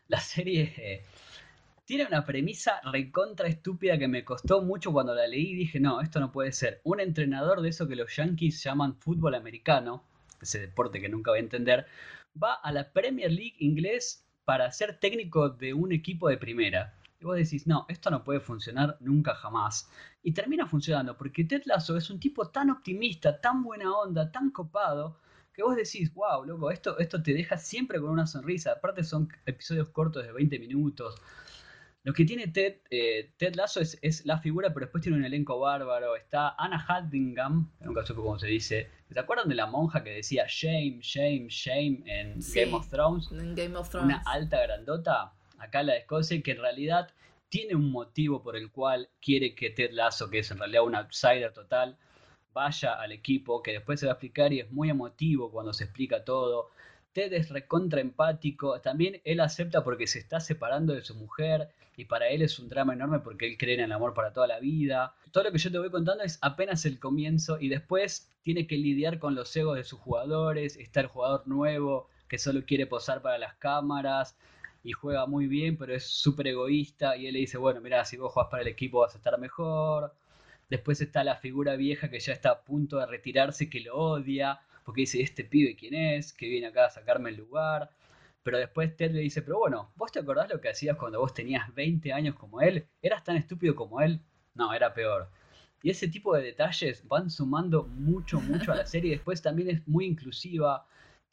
La 0.08 0.20
serie 0.20 0.72
eh, 0.78 1.04
tiene 1.84 2.06
una 2.06 2.24
premisa 2.24 2.80
recontra 2.90 3.46
estúpida 3.46 3.98
que 3.98 4.08
me 4.08 4.24
costó 4.24 4.62
mucho 4.62 4.90
cuando 4.90 5.14
la 5.14 5.26
leí. 5.26 5.54
Dije, 5.54 5.80
no, 5.80 6.00
esto 6.00 6.18
no 6.18 6.32
puede 6.32 6.52
ser. 6.52 6.80
Un 6.84 7.00
entrenador 7.00 7.60
de 7.60 7.68
eso 7.68 7.86
que 7.86 7.96
los 7.96 8.16
yankees 8.16 8.64
llaman 8.64 8.96
fútbol 8.96 9.34
americano, 9.34 10.02
ese 10.40 10.60
deporte 10.60 10.98
que 10.98 11.10
nunca 11.10 11.32
voy 11.32 11.40
a 11.40 11.42
entender, 11.42 11.86
va 12.42 12.54
a 12.54 12.72
la 12.72 12.90
Premier 12.90 13.30
League 13.30 13.56
inglés 13.58 14.24
para 14.46 14.72
ser 14.72 14.98
técnico 14.98 15.50
de 15.50 15.74
un 15.74 15.92
equipo 15.92 16.30
de 16.30 16.38
primera. 16.38 16.94
Vos 17.26 17.36
decís, 17.36 17.66
no, 17.66 17.86
esto 17.88 18.08
no 18.10 18.22
puede 18.22 18.38
funcionar 18.38 18.96
nunca 19.00 19.34
jamás. 19.34 19.90
Y 20.22 20.32
termina 20.32 20.66
funcionando 20.66 21.16
porque 21.16 21.44
Ted 21.44 21.62
Lasso 21.64 21.96
es 21.96 22.08
un 22.08 22.20
tipo 22.20 22.48
tan 22.50 22.70
optimista, 22.70 23.40
tan 23.40 23.64
buena 23.64 23.92
onda, 23.92 24.30
tan 24.30 24.50
copado, 24.50 25.18
que 25.52 25.62
vos 25.62 25.74
decís, 25.74 26.14
wow, 26.14 26.44
loco, 26.44 26.70
esto, 26.70 26.98
esto 26.98 27.22
te 27.22 27.34
deja 27.34 27.56
siempre 27.56 28.00
con 28.00 28.10
una 28.10 28.26
sonrisa. 28.26 28.72
Aparte 28.72 29.02
son 29.02 29.28
episodios 29.44 29.88
cortos 29.88 30.24
de 30.24 30.32
20 30.32 30.58
minutos. 30.58 31.16
Lo 32.06 32.12
que 32.12 32.24
tiene 32.24 32.46
Ted, 32.46 32.76
eh, 32.88 33.32
Ted 33.36 33.56
Lasso 33.56 33.80
es, 33.80 34.24
la 34.24 34.38
figura, 34.38 34.72
pero 34.72 34.86
después 34.86 35.02
tiene 35.02 35.18
un 35.18 35.24
elenco 35.24 35.58
bárbaro. 35.58 36.14
Está 36.14 36.54
Anna 36.56 36.84
Haddingham, 36.86 37.68
nunca 37.80 38.06
supe 38.06 38.20
cómo 38.20 38.38
se 38.38 38.46
dice. 38.46 38.88
¿Se 39.10 39.18
acuerdan 39.18 39.48
de 39.48 39.56
la 39.56 39.66
monja 39.66 40.04
que 40.04 40.10
decía 40.10 40.46
shame, 40.48 40.98
shame, 41.00 41.48
shame 41.48 42.04
en 42.06 42.38
Game 42.54 42.74
of 42.74 42.88
Thrones? 42.88 43.32
En 43.32 43.56
Game 43.56 43.76
of 43.76 43.90
Thrones. 43.90 44.06
Una 44.06 44.22
alta 44.24 44.62
grandota. 44.62 45.35
Acá 45.58 45.82
la 45.82 45.94
de 45.94 46.00
Escocia, 46.00 46.40
que 46.42 46.52
en 46.52 46.60
realidad 46.60 47.10
tiene 47.48 47.74
un 47.74 47.90
motivo 47.90 48.42
por 48.42 48.56
el 48.56 48.70
cual 48.70 49.08
quiere 49.20 49.54
que 49.54 49.70
Ted 49.70 49.92
Lasso, 49.92 50.28
que 50.30 50.40
es 50.40 50.50
en 50.50 50.58
realidad 50.58 50.84
un 50.84 50.94
outsider 50.94 51.52
total, 51.52 51.96
vaya 52.52 52.94
al 52.94 53.12
equipo, 53.12 53.62
que 53.62 53.72
después 53.72 54.00
se 54.00 54.06
va 54.06 54.12
a 54.12 54.14
explicar 54.14 54.52
y 54.52 54.60
es 54.60 54.70
muy 54.70 54.90
emotivo 54.90 55.50
cuando 55.50 55.72
se 55.72 55.84
explica 55.84 56.24
todo. 56.24 56.70
Ted 57.12 57.32
es 57.32 57.48
recontra 57.48 58.00
empático, 58.00 58.80
también 58.80 59.20
él 59.24 59.40
acepta 59.40 59.82
porque 59.84 60.06
se 60.06 60.18
está 60.18 60.40
separando 60.40 60.92
de 60.92 61.02
su 61.02 61.14
mujer 61.14 61.70
y 61.96 62.04
para 62.04 62.28
él 62.28 62.42
es 62.42 62.58
un 62.58 62.68
drama 62.68 62.92
enorme 62.92 63.20
porque 63.20 63.46
él 63.46 63.56
cree 63.56 63.74
en 63.74 63.80
el 63.80 63.92
amor 63.92 64.12
para 64.12 64.32
toda 64.32 64.46
la 64.46 64.60
vida. 64.60 65.14
Todo 65.32 65.44
lo 65.44 65.52
que 65.52 65.58
yo 65.58 65.70
te 65.70 65.78
voy 65.78 65.90
contando 65.90 66.24
es 66.24 66.38
apenas 66.42 66.84
el 66.84 66.98
comienzo 66.98 67.58
y 67.58 67.68
después 67.68 68.30
tiene 68.42 68.66
que 68.66 68.76
lidiar 68.76 69.18
con 69.18 69.34
los 69.34 69.56
egos 69.56 69.76
de 69.76 69.84
sus 69.84 69.98
jugadores, 69.98 70.76
está 70.76 71.00
el 71.00 71.06
jugador 71.06 71.46
nuevo 71.48 72.10
que 72.28 72.38
solo 72.38 72.64
quiere 72.66 72.86
posar 72.86 73.22
para 73.22 73.38
las 73.38 73.54
cámaras 73.54 74.36
y 74.86 74.92
juega 74.92 75.26
muy 75.26 75.48
bien, 75.48 75.76
pero 75.76 75.94
es 75.96 76.04
súper 76.06 76.46
egoísta 76.46 77.16
y 77.16 77.26
él 77.26 77.34
le 77.34 77.40
dice, 77.40 77.58
bueno, 77.58 77.80
mira, 77.80 78.04
si 78.04 78.16
vos 78.16 78.32
jugás 78.32 78.48
para 78.48 78.62
el 78.62 78.68
equipo 78.68 79.00
vas 79.00 79.14
a 79.14 79.18
estar 79.18 79.36
mejor. 79.36 80.14
Después 80.70 81.00
está 81.00 81.24
la 81.24 81.34
figura 81.36 81.74
vieja 81.74 82.08
que 82.08 82.20
ya 82.20 82.32
está 82.32 82.50
a 82.50 82.60
punto 82.62 82.98
de 82.98 83.06
retirarse, 83.06 83.68
que 83.68 83.80
lo 83.80 83.96
odia, 83.96 84.60
porque 84.84 85.00
dice, 85.00 85.20
este 85.22 85.42
pibe 85.42 85.74
quién 85.74 85.94
es, 85.94 86.32
que 86.32 86.48
viene 86.48 86.68
acá 86.68 86.86
a 86.86 86.90
sacarme 86.90 87.30
el 87.30 87.36
lugar. 87.36 87.90
Pero 88.44 88.58
después 88.58 88.96
Ted 88.96 89.10
le 89.10 89.22
dice, 89.22 89.42
pero 89.42 89.58
bueno, 89.58 89.90
¿vos 89.96 90.12
te 90.12 90.20
acordás 90.20 90.48
lo 90.50 90.60
que 90.60 90.68
hacías 90.68 90.96
cuando 90.96 91.18
vos 91.18 91.34
tenías 91.34 91.74
20 91.74 92.12
años 92.12 92.36
como 92.36 92.60
él? 92.60 92.86
¿Eras 93.02 93.24
tan 93.24 93.36
estúpido 93.36 93.74
como 93.74 94.00
él? 94.00 94.20
No, 94.54 94.72
era 94.72 94.94
peor. 94.94 95.28
Y 95.82 95.90
ese 95.90 96.06
tipo 96.06 96.36
de 96.36 96.44
detalles 96.44 97.06
van 97.08 97.28
sumando 97.28 97.88
mucho, 97.88 98.40
mucho 98.40 98.70
a 98.70 98.76
la 98.76 98.86
serie. 98.86 99.10
Después 99.10 99.42
también 99.42 99.68
es 99.68 99.88
muy 99.88 100.06
inclusiva. 100.06 100.86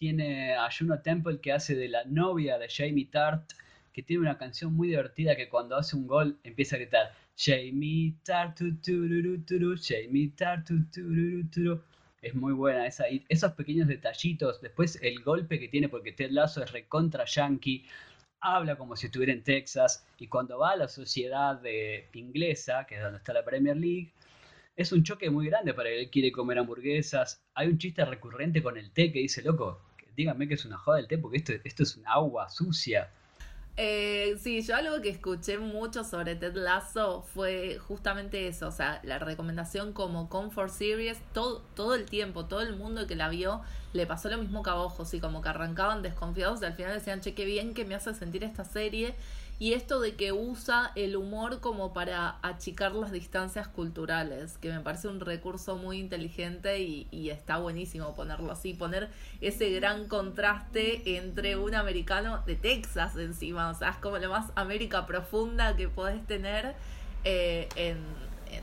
Tiene 0.04 0.54
a 0.54 0.70
Juno 0.70 1.00
Temple 1.00 1.39
que 1.39 1.54
hace 1.54 1.76
de 1.76 1.88
la 1.88 2.04
novia 2.04 2.58
de 2.58 2.68
Jamie 2.68 3.08
Tart, 3.10 3.54
que 3.94 4.04
tiene 4.04 4.24
una 4.24 4.38
canción 4.38 4.74
muy 4.74 4.89
divertida 4.89 5.34
que 5.38 5.48
cuando 5.48 5.78
hace 5.78 5.96
un 5.96 6.08
gol 6.08 6.38
empieza 6.44 6.76
a 6.76 6.80
gritar 6.80 7.13
Jamie 7.38 8.13
Tart, 8.22 8.58
Jamie 8.86 10.32
Tart, 10.36 10.68
es 12.22 12.36
muy 12.36 12.52
buena 12.52 12.86
esa. 12.86 13.10
Y 13.10 13.24
esos 13.30 13.54
pequeños 13.54 13.88
detallitos, 13.88 14.60
después 14.60 15.00
el 15.02 15.24
golpe 15.24 15.58
que 15.58 15.70
tiene, 15.70 15.88
porque 15.88 16.12
Ted 16.12 16.32
Lasso 16.32 16.62
es 16.62 16.74
recontra 16.74 17.24
yankee, 17.24 17.86
habla 18.42 18.76
como 18.76 18.98
si 18.98 19.06
estuviera 19.06 19.32
en 19.32 19.46
Texas, 19.46 20.06
y 20.18 20.28
cuando 20.28 20.60
va 20.60 20.72
a 20.72 20.76
la 20.76 20.89
sociedad 20.89 21.62
inglesa, 22.12 22.86
que 22.86 22.96
es 22.96 23.02
donde 23.02 23.20
está 23.20 23.32
la 23.32 23.46
Premier 23.46 23.78
League, 23.78 24.12
es 24.76 24.92
un 24.92 25.02
choque 25.04 25.30
muy 25.30 25.46
grande 25.46 25.74
para 25.74 25.88
él. 25.88 26.10
quiere 26.10 26.34
comer 26.34 26.60
hamburguesas. 26.60 27.42
Hay 27.54 27.68
un 27.68 27.78
chiste 27.78 28.04
recurrente 28.04 28.62
con 28.62 28.78
el 28.78 28.92
té 28.92 29.13
que 29.13 29.20
dice, 29.20 29.42
loco, 29.44 29.92
dígame 30.15 30.47
que 30.47 30.54
es 30.56 30.65
una 30.65 30.78
joda 30.78 30.99
el 30.99 31.08
té, 31.08 31.17
porque 31.17 31.38
esto, 31.38 31.54
esto 31.63 31.84
es 31.84 31.95
un 31.97 32.08
agua 32.08 32.49
sucia. 32.49 33.10
Eh, 33.76 34.38
sí, 34.39 34.62
yo 34.62 34.76
algo 34.76 35.02
que 35.02 35.10
escuché 35.10 35.58
mucho 35.58 36.04
sobre 36.04 36.36
Ted 36.36 36.56
Lasso 36.56 37.23
fue 37.34 37.80
justamente 37.80 38.47
eso, 38.47 38.67
o 38.67 38.71
sea, 38.71 39.02
la 39.04 39.17
recomendación 39.17 39.93
como 39.93 40.30
Comfort 40.30 40.69
Series, 40.69 41.17
todo, 41.34 41.63
todo 41.76 41.95
el 41.95 42.06
tiempo, 42.06 42.45
todo 42.45 42.62
el 42.62 42.76
mundo 42.76 43.08
que 43.08 43.15
la 43.15 43.30
vio 43.30 43.62
le 43.93 44.06
pasó 44.06 44.30
lo 44.30 44.38
mismo 44.38 44.62
que 44.62 44.69
a 44.69 44.76
y 45.12 45.19
como 45.19 45.41
que 45.41 45.49
arrancaban 45.49 46.04
desconfiados 46.04 46.62
y 46.62 46.65
al 46.65 46.73
final 46.73 46.93
decían, 46.93 47.21
che, 47.21 47.34
qué 47.34 47.45
bien 47.45 47.73
que 47.73 47.84
me 47.84 47.95
hace 47.95 48.13
sentir 48.13 48.43
esta 48.43 48.63
serie 48.63 49.15
y 49.60 49.74
esto 49.74 50.00
de 50.00 50.16
que 50.16 50.32
usa 50.32 50.92
el 50.96 51.16
humor 51.16 51.60
como 51.60 51.94
para 51.94 52.38
achicar 52.42 52.94
las 52.94 53.12
distancias 53.12 53.68
culturales, 53.68 54.58
que 54.58 54.72
me 54.72 54.80
parece 54.80 55.08
un 55.08 55.20
recurso 55.20 55.78
muy 55.78 56.00
inteligente 56.00 56.80
y, 56.80 57.30
está 57.30 57.58
buenísimo 57.58 58.16
ponerlo 58.16 58.52
así, 58.52 58.74
poner 58.74 59.10
ese 59.42 59.72
gran 59.72 60.08
contraste 60.08 61.18
entre 61.18 61.56
un 61.56 61.74
americano 61.76 62.44
de 62.46 62.56
Texas 62.56 63.16
encima, 63.16 63.70
o 63.70 63.74
sea, 63.74 63.92
es 63.92 63.98
como 63.98 64.18
lo 64.18 64.30
más 64.30 64.52
América 64.56 65.06
profunda 65.06 65.76
que 65.76 65.88
podés 65.88 66.26
tener 66.28 66.76
eh, 67.24 67.70
en, 67.76 67.98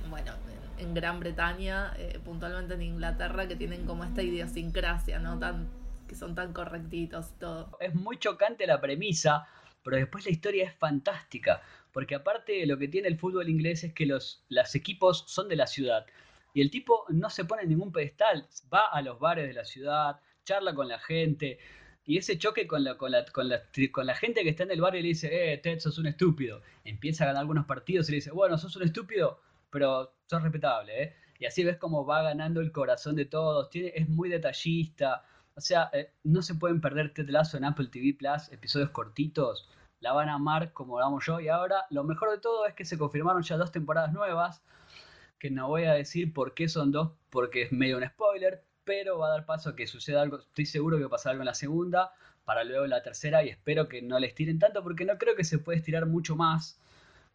bueno, 0.09 0.33
en, 0.79 0.95
Gran 0.95 1.21
Bretaña, 1.21 1.93
eh, 1.97 2.21
puntualmente 2.25 2.75
en 2.75 2.83
Inglaterra, 2.83 3.49
que 3.49 3.57
tienen 3.57 3.87
como 3.87 4.05
esta 4.05 4.23
idiosincrasia, 4.23 5.19
¿no? 5.19 5.39
Tan, 5.39 5.69
que 6.07 6.15
son 6.15 6.35
tan 6.35 6.53
correctitos 6.53 7.27
y 7.37 7.41
todo. 7.41 7.79
Es 7.81 7.95
muy 7.95 8.19
chocante 8.19 8.67
la 8.67 8.81
premisa 8.81 9.47
pero 9.83 9.97
después 9.97 10.25
la 10.25 10.31
historia 10.33 10.67
es 10.67 10.75
fantástica, 10.75 11.63
porque 11.93 12.15
aparte 12.15 12.67
lo 12.67 12.79
que 12.79 12.89
tiene 12.89 13.09
el 13.09 13.19
fútbol 13.19 13.49
inglés 13.49 13.85
es 13.85 13.93
que 13.93 14.07
los, 14.07 14.45
equipos 14.75 15.25
son 15.27 15.49
de 15.49 15.57
la 15.57 15.67
ciudad, 15.67 16.07
y 16.53 16.61
el 16.61 16.71
tipo 16.71 17.05
no 17.09 17.31
se 17.31 17.45
pone 17.45 17.63
en 17.63 17.69
ningún 17.69 17.93
pedestal, 17.93 18.49
va 18.73 18.87
a 18.87 19.03
los 19.03 19.19
bares 19.19 19.47
de 19.47 19.55
la 19.55 19.65
ciudad, 19.65 20.21
charla 20.45 20.75
con 20.75 20.89
la 20.89 20.99
gente, 20.99 21.59
y 22.05 22.19
ese 22.19 22.39
choque 22.39 22.67
con 22.67 22.83
la, 22.83 22.97
con 22.97 23.13
la, 23.13 23.25
con 23.27 23.49
la, 23.49 23.63
con 23.93 24.07
la 24.07 24.15
gente 24.15 24.43
que 24.43 24.51
está 24.51 24.65
en 24.65 24.73
el 24.73 24.81
bar 24.81 24.97
y 24.97 25.03
le 25.03 25.09
dice, 25.09 25.53
eh, 25.53 25.59
Ted, 25.59 25.79
sos 25.79 25.99
un 25.99 26.07
estúpido, 26.07 26.63
empieza 26.85 27.25
a 27.25 27.29
ganar 27.29 27.43
algunos 27.43 27.67
partidos 27.67 28.09
y 28.09 28.13
le 28.13 28.17
dice, 28.17 28.33
bueno, 28.33 28.59
sos 28.59 28.75
un 28.77 28.83
estúpido, 28.83 29.41
pero 29.71 30.15
sos 30.27 30.43
respetable, 30.43 31.03
¿eh? 31.03 31.15
Y 31.39 31.47
así 31.47 31.65
ves 31.65 31.79
cómo 31.79 32.05
va 32.05 32.23
ganando 32.23 32.61
el 32.61 32.73
corazón 32.73 33.17
de 33.17 33.25
todos, 33.25 33.71
tiene, 33.71 33.93
es 33.95 34.09
muy 34.09 34.29
detallista, 34.29 35.25
o 35.55 35.61
sea, 35.61 35.91
eh, 35.93 36.13
no 36.25 36.43
se 36.43 36.55
pueden 36.55 36.81
perder 36.81 37.13
Ted 37.13 37.29
en 37.29 37.65
Apple 37.65 37.89
TV 37.89 38.15
Plus, 38.15 38.51
episodios 38.51 38.91
cortitos. 38.91 39.69
La 40.01 40.13
van 40.13 40.29
a 40.29 40.35
amar 40.35 40.73
como 40.73 40.99
damos 40.99 41.25
yo. 41.27 41.41
Y 41.41 41.49
ahora, 41.49 41.85
lo 41.91 42.05
mejor 42.05 42.31
de 42.31 42.39
todo 42.39 42.67
es 42.67 42.75
que 42.75 42.85
se 42.85 42.97
confirmaron 42.99 43.43
ya 43.43 43.57
dos 43.57 43.73
temporadas 43.73 44.13
nuevas. 44.13 44.63
Que 45.39 45.51
no 45.51 45.69
voy 45.69 45.85
a 45.85 45.93
decir 45.93 46.33
por 46.33 46.55
qué 46.55 46.69
son 46.69 46.93
dos, 46.93 47.13
porque 47.31 47.63
es 47.63 47.73
medio 47.73 47.99
un 47.99 48.07
spoiler. 48.07 48.65
Pero 48.85 49.19
va 49.19 49.27
a 49.27 49.31
dar 49.31 49.47
paso 49.47 49.71
a 49.71 49.77
que 49.77 49.87
suceda 49.87 50.23
algo. 50.23 50.39
Estoy 50.39 50.67
seguro 50.67 50.97
que 50.97 51.05
va 51.05 51.09
a 51.09 51.11
pasar 51.11 51.33
algo 51.33 51.43
en 51.43 51.47
la 51.47 51.55
segunda. 51.55 52.13
Para 52.45 52.65
luego 52.65 52.85
en 52.85 52.91
la 52.91 53.03
tercera. 53.03 53.45
Y 53.45 53.49
espero 53.51 53.89
que 53.89 54.03
no 54.03 54.19
les 54.19 54.35
tiren 54.35 54.59
tanto, 54.59 54.83
porque 54.83 55.05
no 55.05 55.19
creo 55.19 55.37
que 55.37 55.45
se 55.45 55.59
pueda 55.59 55.79
estirar 55.79 56.07
mucho 56.07 56.37
más. 56.37 56.81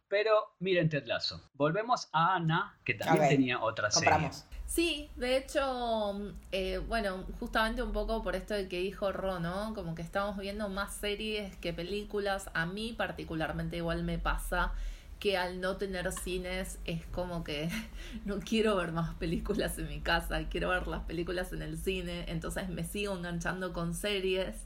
Pero 0.08 0.54
miren 0.60 0.88
Ted 0.88 1.06
Lasso. 1.06 1.50
Volvemos 1.54 2.08
a 2.12 2.36
Ana, 2.36 2.78
que 2.84 2.94
también 2.94 3.28
tenía 3.28 3.60
otra 3.60 3.90
serie. 3.90 4.30
Sí, 4.66 5.10
de 5.16 5.36
hecho, 5.36 6.34
eh, 6.52 6.78
bueno, 6.78 7.24
justamente 7.38 7.82
un 7.82 7.92
poco 7.92 8.22
por 8.22 8.36
esto 8.36 8.54
de 8.54 8.68
que 8.68 8.80
dijo 8.80 9.12
Ro, 9.12 9.38
¿no? 9.40 9.74
Como 9.74 9.94
que 9.94 10.02
estamos 10.02 10.36
viendo 10.36 10.68
más 10.68 10.94
series 10.94 11.56
que 11.56 11.72
películas. 11.72 12.50
A 12.54 12.66
mí 12.66 12.94
particularmente 12.96 13.76
igual 13.76 14.02
me 14.02 14.18
pasa 14.18 14.72
que 15.18 15.36
al 15.36 15.60
no 15.60 15.76
tener 15.76 16.12
cines 16.12 16.78
es 16.84 17.04
como 17.06 17.42
que 17.42 17.70
no 18.24 18.38
quiero 18.40 18.76
ver 18.76 18.92
más 18.92 19.14
películas 19.14 19.78
en 19.78 19.88
mi 19.88 20.00
casa, 20.00 20.48
quiero 20.50 20.68
ver 20.68 20.86
las 20.88 21.04
películas 21.04 21.52
en 21.52 21.62
el 21.62 21.78
cine, 21.78 22.24
entonces 22.28 22.68
me 22.68 22.84
sigo 22.84 23.16
enganchando 23.16 23.72
con 23.72 23.94
series. 23.94 24.56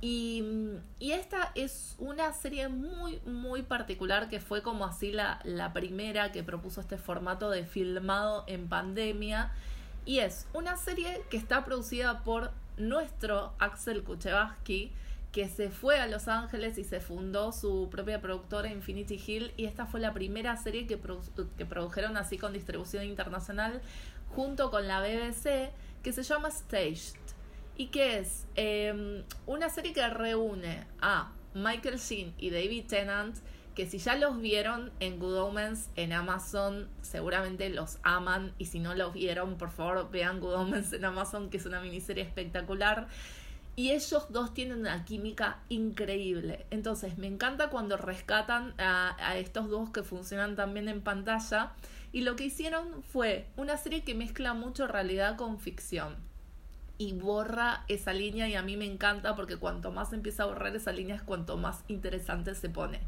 Y, 0.00 0.44
y, 0.98 1.12
esta 1.12 1.50
es 1.54 1.94
una 1.98 2.32
serie 2.34 2.68
muy, 2.68 3.20
muy 3.24 3.62
particular 3.62 4.28
que 4.28 4.38
fue 4.38 4.62
como 4.62 4.84
así 4.84 5.12
la, 5.12 5.40
la 5.44 5.72
primera 5.72 6.30
que 6.30 6.42
propuso 6.42 6.82
este 6.82 6.98
formato 6.98 7.48
de 7.48 7.64
filmado 7.64 8.44
en 8.46 8.68
pandemia. 8.68 9.52
Y 10.04 10.18
es 10.18 10.46
una 10.52 10.76
serie 10.76 11.22
que 11.30 11.38
está 11.38 11.64
producida 11.64 12.22
por 12.22 12.50
nuestro 12.76 13.54
Axel 13.58 14.02
Kuchevaski, 14.02 14.92
que 15.32 15.48
se 15.48 15.70
fue 15.70 15.98
a 15.98 16.06
Los 16.06 16.28
Ángeles 16.28 16.76
y 16.78 16.84
se 16.84 17.00
fundó 17.00 17.52
su 17.52 17.88
propia 17.90 18.20
productora 18.20 18.70
Infinity 18.70 19.20
Hill. 19.26 19.52
Y 19.56 19.64
esta 19.64 19.86
fue 19.86 20.00
la 20.00 20.12
primera 20.12 20.56
serie 20.56 20.86
que, 20.86 21.00
que 21.56 21.66
produjeron 21.66 22.16
así 22.18 22.36
con 22.36 22.52
distribución 22.52 23.04
internacional 23.04 23.80
junto 24.34 24.70
con 24.70 24.86
la 24.86 25.00
BBC 25.00 25.70
que 26.02 26.12
se 26.12 26.22
llama 26.22 26.50
Staged 26.50 27.23
y 27.76 27.86
que 27.86 28.18
es 28.18 28.46
em, 28.54 29.24
una 29.46 29.68
serie 29.68 29.92
que 29.92 30.06
reúne 30.08 30.86
a 31.00 31.32
Michael 31.54 31.98
Sheen 31.98 32.34
y 32.38 32.50
David 32.50 32.86
Tennant 32.86 33.36
que 33.74 33.86
si 33.86 33.98
ya 33.98 34.14
los 34.16 34.40
vieron 34.40 34.92
en 35.00 35.18
Good 35.18 35.36
Omens 35.36 35.90
en 35.96 36.12
Amazon, 36.12 36.88
seguramente 37.02 37.68
los 37.70 37.98
aman. 38.04 38.52
Y 38.56 38.66
si 38.66 38.78
no 38.78 38.94
los 38.94 39.12
vieron, 39.12 39.58
por 39.58 39.70
favor 39.70 40.10
vean 40.10 40.40
Good 40.40 40.54
Omens 40.54 40.92
en 40.92 41.04
Amazon, 41.04 41.50
que 41.50 41.56
es 41.56 41.66
una 41.66 41.80
miniserie 41.80 42.22
espectacular. 42.22 43.08
Y 43.76 43.90
ellos 43.90 44.26
dos 44.30 44.54
tienen 44.54 44.78
una 44.78 45.04
química 45.04 45.58
increíble. 45.68 46.66
Entonces 46.70 47.18
me 47.18 47.26
encanta 47.26 47.70
cuando 47.70 47.96
rescatan 47.96 48.74
a, 48.78 49.16
a 49.18 49.36
estos 49.38 49.68
dos 49.68 49.90
que 49.90 50.04
funcionan 50.04 50.54
también 50.54 50.88
en 50.88 51.00
pantalla. 51.00 51.72
Y 52.12 52.20
lo 52.20 52.36
que 52.36 52.44
hicieron 52.44 53.02
fue 53.02 53.48
una 53.56 53.76
serie 53.76 54.04
que 54.04 54.14
mezcla 54.14 54.54
mucho 54.54 54.86
realidad 54.86 55.36
con 55.36 55.58
ficción 55.58 56.14
y 56.98 57.12
borra 57.12 57.84
esa 57.88 58.12
línea 58.12 58.48
y 58.48 58.54
a 58.54 58.62
mí 58.62 58.76
me 58.76 58.84
encanta 58.84 59.34
porque 59.34 59.56
cuanto 59.56 59.90
más 59.90 60.12
empieza 60.12 60.44
a 60.44 60.46
borrar 60.46 60.74
esa 60.76 60.92
línea 60.92 61.16
es 61.16 61.22
cuanto 61.22 61.56
más 61.56 61.82
interesante 61.88 62.54
se 62.54 62.68
pone. 62.68 63.00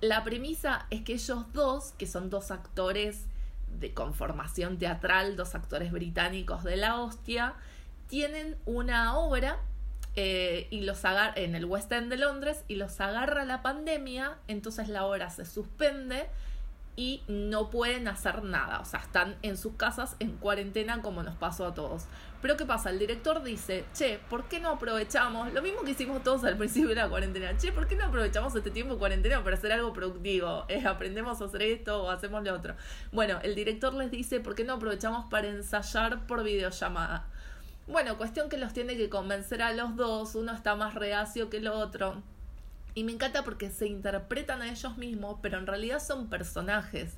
La 0.00 0.22
premisa 0.24 0.86
es 0.90 1.02
que 1.02 1.14
ellos 1.14 1.52
dos, 1.52 1.92
que 1.98 2.06
son 2.06 2.30
dos 2.30 2.50
actores 2.50 3.24
de 3.80 3.92
conformación 3.92 4.78
teatral, 4.78 5.36
dos 5.36 5.54
actores 5.54 5.90
británicos 5.92 6.64
de 6.64 6.76
la 6.76 7.00
hostia, 7.00 7.54
tienen 8.08 8.56
una 8.64 9.16
obra 9.16 9.58
eh, 10.16 10.66
y 10.70 10.80
los 10.80 11.04
agarra 11.04 11.34
en 11.36 11.54
el 11.54 11.64
West 11.64 11.92
End 11.92 12.10
de 12.10 12.16
Londres 12.16 12.64
y 12.68 12.76
los 12.76 13.00
agarra 13.00 13.44
la 13.44 13.62
pandemia, 13.62 14.38
entonces 14.48 14.88
la 14.88 15.04
obra 15.04 15.30
se 15.30 15.44
suspende 15.44 16.28
y 16.98 17.22
no 17.28 17.70
pueden 17.70 18.08
hacer 18.08 18.42
nada, 18.42 18.80
o 18.80 18.84
sea, 18.84 18.98
están 18.98 19.36
en 19.42 19.56
sus 19.56 19.74
casas 19.74 20.16
en 20.18 20.32
cuarentena 20.32 21.00
como 21.00 21.22
nos 21.22 21.36
pasó 21.36 21.64
a 21.68 21.72
todos. 21.72 22.06
Pero 22.42 22.56
¿qué 22.56 22.66
pasa? 22.66 22.90
El 22.90 22.98
director 22.98 23.40
dice, 23.44 23.84
che, 23.94 24.18
¿por 24.28 24.48
qué 24.48 24.58
no 24.58 24.70
aprovechamos? 24.70 25.52
Lo 25.52 25.62
mismo 25.62 25.82
que 25.82 25.92
hicimos 25.92 26.24
todos 26.24 26.42
al 26.42 26.56
principio 26.56 26.88
de 26.88 26.96
la 26.96 27.08
cuarentena, 27.08 27.56
che, 27.56 27.70
¿por 27.70 27.86
qué 27.86 27.94
no 27.94 28.06
aprovechamos 28.06 28.52
este 28.56 28.72
tiempo 28.72 28.94
de 28.94 28.98
cuarentena 28.98 29.44
para 29.44 29.54
hacer 29.54 29.70
algo 29.70 29.92
productivo? 29.92 30.64
Eh, 30.66 30.84
aprendemos 30.88 31.40
a 31.40 31.44
hacer 31.44 31.62
esto 31.62 32.02
o 32.02 32.10
hacemos 32.10 32.42
lo 32.42 32.52
otro. 32.52 32.74
Bueno, 33.12 33.38
el 33.44 33.54
director 33.54 33.94
les 33.94 34.10
dice, 34.10 34.40
¿por 34.40 34.56
qué 34.56 34.64
no 34.64 34.72
aprovechamos 34.72 35.26
para 35.26 35.46
ensayar 35.46 36.26
por 36.26 36.42
videollamada? 36.42 37.28
Bueno, 37.86 38.18
cuestión 38.18 38.48
que 38.48 38.58
los 38.58 38.72
tiene 38.72 38.96
que 38.96 39.08
convencer 39.08 39.62
a 39.62 39.72
los 39.72 39.94
dos, 39.94 40.34
uno 40.34 40.52
está 40.52 40.74
más 40.74 40.96
reacio 40.96 41.48
que 41.48 41.58
el 41.58 41.68
otro 41.68 42.24
y 42.98 43.04
me 43.04 43.12
encanta 43.12 43.44
porque 43.44 43.70
se 43.70 43.86
interpretan 43.86 44.60
a 44.60 44.72
ellos 44.72 44.98
mismos, 44.98 45.38
pero 45.40 45.56
en 45.56 45.68
realidad 45.68 46.02
son 46.02 46.28
personajes. 46.28 47.14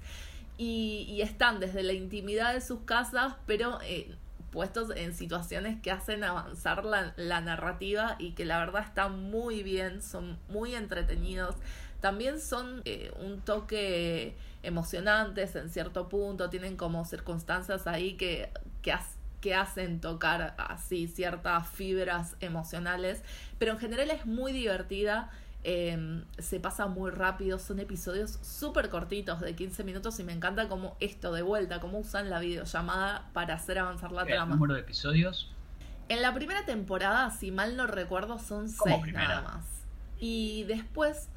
Y, 0.59 1.23
están 1.23 1.59
desde 1.59 1.83
la 1.83 1.95
intimidad 1.95 2.53
de 2.53 2.61
sus 2.61 2.81
casas, 2.81 3.33
pero 3.47 3.79
eh, 3.81 4.15
puestos 4.51 4.91
en 4.95 5.15
situaciones 5.15 5.81
que 5.81 5.91
hacen 5.91 6.23
avanzar 6.23 6.85
la, 6.85 7.41
narrativa 7.41 8.17
y 8.19 8.33
que 8.33 8.45
la 8.45 8.59
verdad 8.59 8.83
están 8.83 9.31
muy 9.31 9.63
bien, 9.63 10.03
son 10.03 10.39
muy 10.51 10.75
entretenidos. 10.75 11.57
También 12.03 12.43
son 12.43 12.83
eh, 12.85 13.11
un 13.19 13.41
toque 13.41 14.37
emocionantes 14.63 15.57
en 15.57 15.71
cierto 15.71 16.11
punto, 16.11 16.51
tienen 16.51 16.77
como 16.77 17.07
circunstancias 17.07 17.87
ahí 17.87 18.19
que, 18.19 18.51
que, 18.83 18.95
que 19.41 19.55
hacen 19.55 20.03
tocar 20.03 20.55
así 20.59 21.09
ciertas 21.09 21.71
fibras 21.71 22.37
emocionales, 22.41 23.23
pero 23.59 23.73
en 23.73 23.79
general 23.79 24.11
es 24.11 24.27
muy 24.27 24.53
divertida 24.53 25.31
Em, 25.63 26.25
se 26.39 26.59
pasa 26.59 26.87
muy 26.87 27.11
rápido, 27.11 27.59
son 27.59 27.81
episodios 27.81 28.39
súper 28.41 28.89
cortitos 28.89 29.41
de 29.41 29.55
15 29.55 29.85
minutos 29.85 30.19
y 30.19 30.25
me 30.25 30.33
encanta 30.33 30.69
como 30.69 30.97
esto 31.01 31.33
de 31.33 31.43
vuelta, 31.43 31.81
cómo 31.81 31.99
usan 31.99 32.31
la 32.31 32.41
videollamada 32.41 33.29
para 33.35 33.55
hacer 33.55 33.79
avanzar 33.79 34.11
la 34.13 34.25
trama. 34.25 34.55
¿El 34.55 34.59
número 34.59 34.75
de 34.75 34.81
episodios? 34.81 35.53
En 36.09 36.23
la 36.23 36.33
primera 36.33 36.65
temporada, 36.65 37.31
si 37.31 37.51
mal 37.51 37.77
no 37.77 37.87
recuerdo, 37.87 38.39
son 38.39 38.71
6 38.71 39.13
nada 39.13 39.43
más. 39.43 39.67
Y 40.19 40.65
después, 40.65 41.29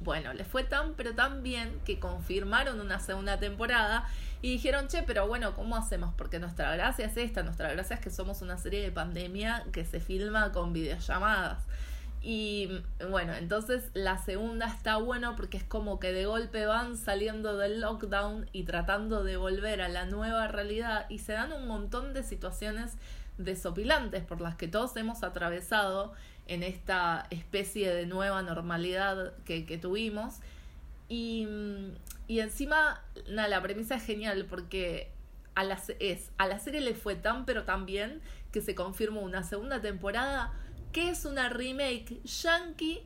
bueno, 0.00 0.32
les 0.34 0.46
fue 0.46 0.62
tan 0.62 0.94
pero 0.94 1.14
tan 1.14 1.42
bien 1.42 1.80
que 1.84 1.98
confirmaron 1.98 2.80
una 2.80 3.00
segunda 3.00 3.40
temporada 3.40 4.08
y 4.40 4.52
dijeron, 4.52 4.86
che, 4.86 5.02
pero 5.02 5.26
bueno, 5.26 5.54
¿cómo 5.54 5.74
hacemos? 5.74 6.14
Porque 6.16 6.38
nuestra 6.38 6.72
gracia 6.76 7.06
es 7.06 7.16
esta, 7.16 7.42
nuestra 7.42 7.72
gracia 7.72 7.96
es 7.96 8.00
que 8.00 8.10
somos 8.10 8.40
una 8.40 8.56
serie 8.56 8.82
de 8.82 8.92
pandemia 8.92 9.64
que 9.72 9.84
se 9.84 9.98
filma 9.98 10.52
con 10.52 10.72
videollamadas. 10.72 11.64
Y 12.26 12.80
bueno, 13.10 13.34
entonces 13.34 13.90
la 13.92 14.16
segunda 14.16 14.66
está 14.66 14.96
bueno 14.96 15.36
porque 15.36 15.58
es 15.58 15.62
como 15.62 16.00
que 16.00 16.10
de 16.10 16.24
golpe 16.24 16.64
van 16.64 16.96
saliendo 16.96 17.58
del 17.58 17.82
lockdown 17.82 18.48
y 18.50 18.62
tratando 18.62 19.24
de 19.24 19.36
volver 19.36 19.82
a 19.82 19.90
la 19.90 20.06
nueva 20.06 20.48
realidad 20.48 21.04
y 21.10 21.18
se 21.18 21.34
dan 21.34 21.52
un 21.52 21.68
montón 21.68 22.14
de 22.14 22.22
situaciones 22.22 22.92
desopilantes 23.36 24.24
por 24.24 24.40
las 24.40 24.56
que 24.56 24.68
todos 24.68 24.96
hemos 24.96 25.22
atravesado 25.22 26.14
en 26.46 26.62
esta 26.62 27.26
especie 27.28 27.92
de 27.92 28.06
nueva 28.06 28.40
normalidad 28.40 29.34
que, 29.44 29.66
que 29.66 29.76
tuvimos. 29.76 30.36
Y, 31.10 31.46
y 32.26 32.40
encima, 32.40 33.02
nada, 33.28 33.48
la 33.48 33.60
premisa 33.60 33.96
es 33.96 34.02
genial 34.02 34.46
porque 34.48 35.10
a 35.54 35.62
la, 35.62 35.78
es, 35.98 36.30
a 36.38 36.46
la 36.46 36.58
serie 36.58 36.80
le 36.80 36.94
fue 36.94 37.16
tan 37.16 37.44
pero 37.44 37.64
tan 37.64 37.84
bien 37.84 38.22
que 38.50 38.62
se 38.62 38.74
confirmó 38.74 39.20
una 39.20 39.42
segunda 39.42 39.82
temporada 39.82 40.54
que 40.94 41.10
es 41.10 41.24
una 41.24 41.48
remake 41.48 42.20
yankee, 42.22 43.02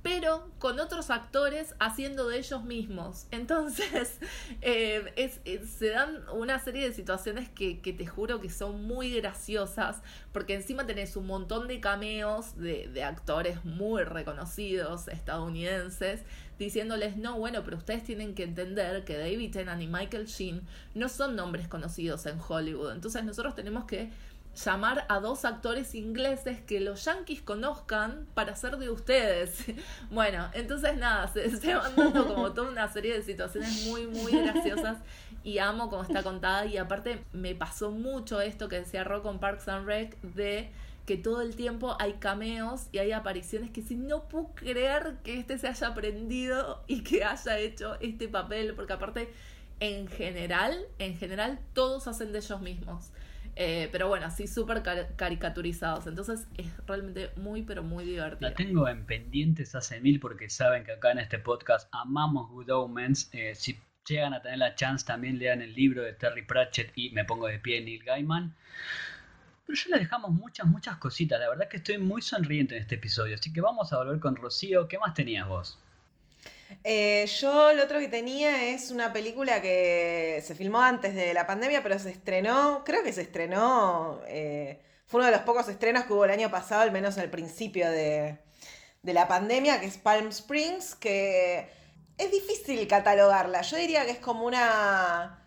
pero 0.00 0.48
con 0.60 0.78
otros 0.78 1.10
actores 1.10 1.74
haciendo 1.80 2.28
de 2.28 2.38
ellos 2.38 2.62
mismos. 2.62 3.26
Entonces, 3.32 4.18
eh, 4.60 5.12
es, 5.16 5.40
se 5.68 5.88
dan 5.88 6.22
una 6.32 6.60
serie 6.60 6.88
de 6.88 6.94
situaciones 6.94 7.48
que, 7.48 7.80
que, 7.80 7.92
te 7.92 8.06
juro 8.06 8.40
que 8.40 8.48
son 8.48 8.84
muy 8.84 9.12
graciosas, 9.16 10.02
porque 10.32 10.54
encima 10.54 10.86
tenés 10.86 11.16
un 11.16 11.26
montón 11.26 11.66
de 11.66 11.80
cameos 11.80 12.56
de, 12.56 12.88
de 12.88 13.02
actores 13.02 13.64
muy 13.64 14.04
reconocidos 14.04 15.08
estadounidenses, 15.08 16.20
diciéndoles, 16.60 17.16
no, 17.16 17.40
bueno, 17.40 17.64
pero 17.64 17.76
ustedes 17.76 18.04
tienen 18.04 18.36
que 18.36 18.44
entender 18.44 19.04
que 19.04 19.18
David 19.18 19.50
Tennant 19.50 19.82
y 19.82 19.88
Michael 19.88 20.26
Sheen 20.26 20.62
no 20.94 21.08
son 21.08 21.34
nombres 21.34 21.66
conocidos 21.66 22.24
en 22.26 22.38
Hollywood. 22.40 22.92
Entonces 22.92 23.24
nosotros 23.24 23.56
tenemos 23.56 23.84
que 23.86 24.10
llamar 24.54 25.06
a 25.08 25.20
dos 25.20 25.44
actores 25.44 25.94
ingleses 25.94 26.60
que 26.60 26.80
los 26.80 27.04
yankees 27.04 27.40
conozcan 27.40 28.26
para 28.34 28.54
ser 28.56 28.76
de 28.76 28.90
ustedes. 28.90 29.64
Bueno, 30.10 30.48
entonces 30.52 30.96
nada, 30.96 31.26
se, 31.28 31.56
se 31.56 31.74
van 31.74 31.96
dando 31.96 32.26
como 32.28 32.52
toda 32.52 32.70
una 32.70 32.92
serie 32.92 33.14
de 33.14 33.22
situaciones 33.22 33.86
muy, 33.86 34.06
muy 34.06 34.32
graciosas 34.32 34.98
y 35.42 35.58
amo 35.58 35.88
cómo 35.88 36.02
está 36.02 36.22
contada 36.22 36.66
y 36.66 36.76
aparte 36.76 37.24
me 37.32 37.54
pasó 37.54 37.90
mucho 37.90 38.40
esto 38.40 38.68
que 38.68 38.82
Rock 39.04 39.22
con 39.22 39.38
Parks 39.38 39.68
and 39.68 39.86
Rec 39.86 40.20
de 40.20 40.70
que 41.06 41.16
todo 41.16 41.40
el 41.40 41.56
tiempo 41.56 41.96
hay 41.98 42.14
cameos 42.14 42.86
y 42.92 42.98
hay 42.98 43.12
apariciones 43.12 43.70
que 43.70 43.82
si 43.82 43.96
no 43.96 44.28
puedo 44.28 44.50
creer 44.54 45.16
que 45.24 45.38
este 45.38 45.58
se 45.58 45.68
haya 45.68 45.88
aprendido 45.88 46.84
y 46.86 47.02
que 47.02 47.24
haya 47.24 47.58
hecho 47.58 47.96
este 48.00 48.28
papel, 48.28 48.74
porque 48.74 48.92
aparte 48.92 49.32
en 49.80 50.06
general, 50.06 50.78
en 50.98 51.16
general 51.16 51.58
todos 51.72 52.06
hacen 52.06 52.32
de 52.32 52.38
ellos 52.38 52.60
mismos. 52.60 53.10
Eh, 53.54 53.88
pero 53.92 54.08
bueno, 54.08 54.26
así 54.26 54.46
súper 54.46 54.82
caricaturizados. 55.16 56.06
Entonces 56.06 56.46
es 56.56 56.66
realmente 56.86 57.30
muy, 57.36 57.62
pero 57.62 57.82
muy 57.82 58.04
divertido. 58.04 58.50
La 58.50 58.54
tengo 58.54 58.88
en 58.88 59.04
pendientes 59.04 59.74
hace 59.74 60.00
mil 60.00 60.20
porque 60.20 60.48
saben 60.48 60.84
que 60.84 60.92
acá 60.92 61.12
en 61.12 61.18
este 61.18 61.38
podcast 61.38 61.88
amamos 61.92 62.50
Good 62.50 62.70
Omens. 62.70 63.28
Eh, 63.32 63.54
si 63.54 63.78
llegan 64.08 64.34
a 64.34 64.42
tener 64.42 64.58
la 64.58 64.74
chance, 64.74 65.06
también 65.06 65.38
lean 65.38 65.60
el 65.60 65.74
libro 65.74 66.02
de 66.02 66.14
Terry 66.14 66.44
Pratchett 66.44 66.92
y 66.96 67.10
Me 67.10 67.24
Pongo 67.24 67.46
de 67.46 67.58
Pie, 67.58 67.82
Neil 67.82 68.02
Gaiman. 68.04 68.54
Pero 69.66 69.78
ya 69.78 69.90
les 69.90 70.00
dejamos 70.00 70.30
muchas, 70.30 70.66
muchas 70.66 70.96
cositas. 70.96 71.38
La 71.38 71.48
verdad 71.48 71.68
que 71.68 71.76
estoy 71.76 71.98
muy 71.98 72.22
sonriente 72.22 72.76
en 72.76 72.82
este 72.82 72.94
episodio. 72.96 73.34
Así 73.34 73.52
que 73.52 73.60
vamos 73.60 73.92
a 73.92 73.98
volver 73.98 74.18
con 74.18 74.34
Rocío. 74.34 74.88
¿Qué 74.88 74.98
más 74.98 75.14
tenías 75.14 75.46
vos? 75.46 75.78
Eh, 76.84 77.26
yo 77.26 77.72
lo 77.72 77.84
otro 77.84 77.98
que 77.98 78.08
tenía 78.08 78.68
es 78.68 78.90
una 78.90 79.12
película 79.12 79.60
que 79.60 80.42
se 80.44 80.54
filmó 80.54 80.80
antes 80.80 81.14
de 81.14 81.34
la 81.34 81.46
pandemia, 81.46 81.82
pero 81.82 81.98
se 81.98 82.10
estrenó, 82.10 82.82
creo 82.84 83.02
que 83.02 83.12
se 83.12 83.22
estrenó, 83.22 84.20
eh, 84.26 84.80
fue 85.06 85.20
uno 85.20 85.26
de 85.26 85.36
los 85.36 85.42
pocos 85.42 85.68
estrenos 85.68 86.04
que 86.04 86.12
hubo 86.12 86.24
el 86.24 86.30
año 86.30 86.50
pasado, 86.50 86.82
al 86.82 86.92
menos 86.92 87.18
al 87.18 87.30
principio 87.30 87.90
de, 87.90 88.38
de 89.02 89.12
la 89.12 89.28
pandemia, 89.28 89.80
que 89.80 89.86
es 89.86 89.98
Palm 89.98 90.28
Springs, 90.28 90.94
que 90.94 91.68
es 92.18 92.30
difícil 92.30 92.86
catalogarla. 92.88 93.62
Yo 93.62 93.76
diría 93.76 94.04
que 94.04 94.12
es 94.12 94.18
como 94.18 94.46
una 94.46 95.41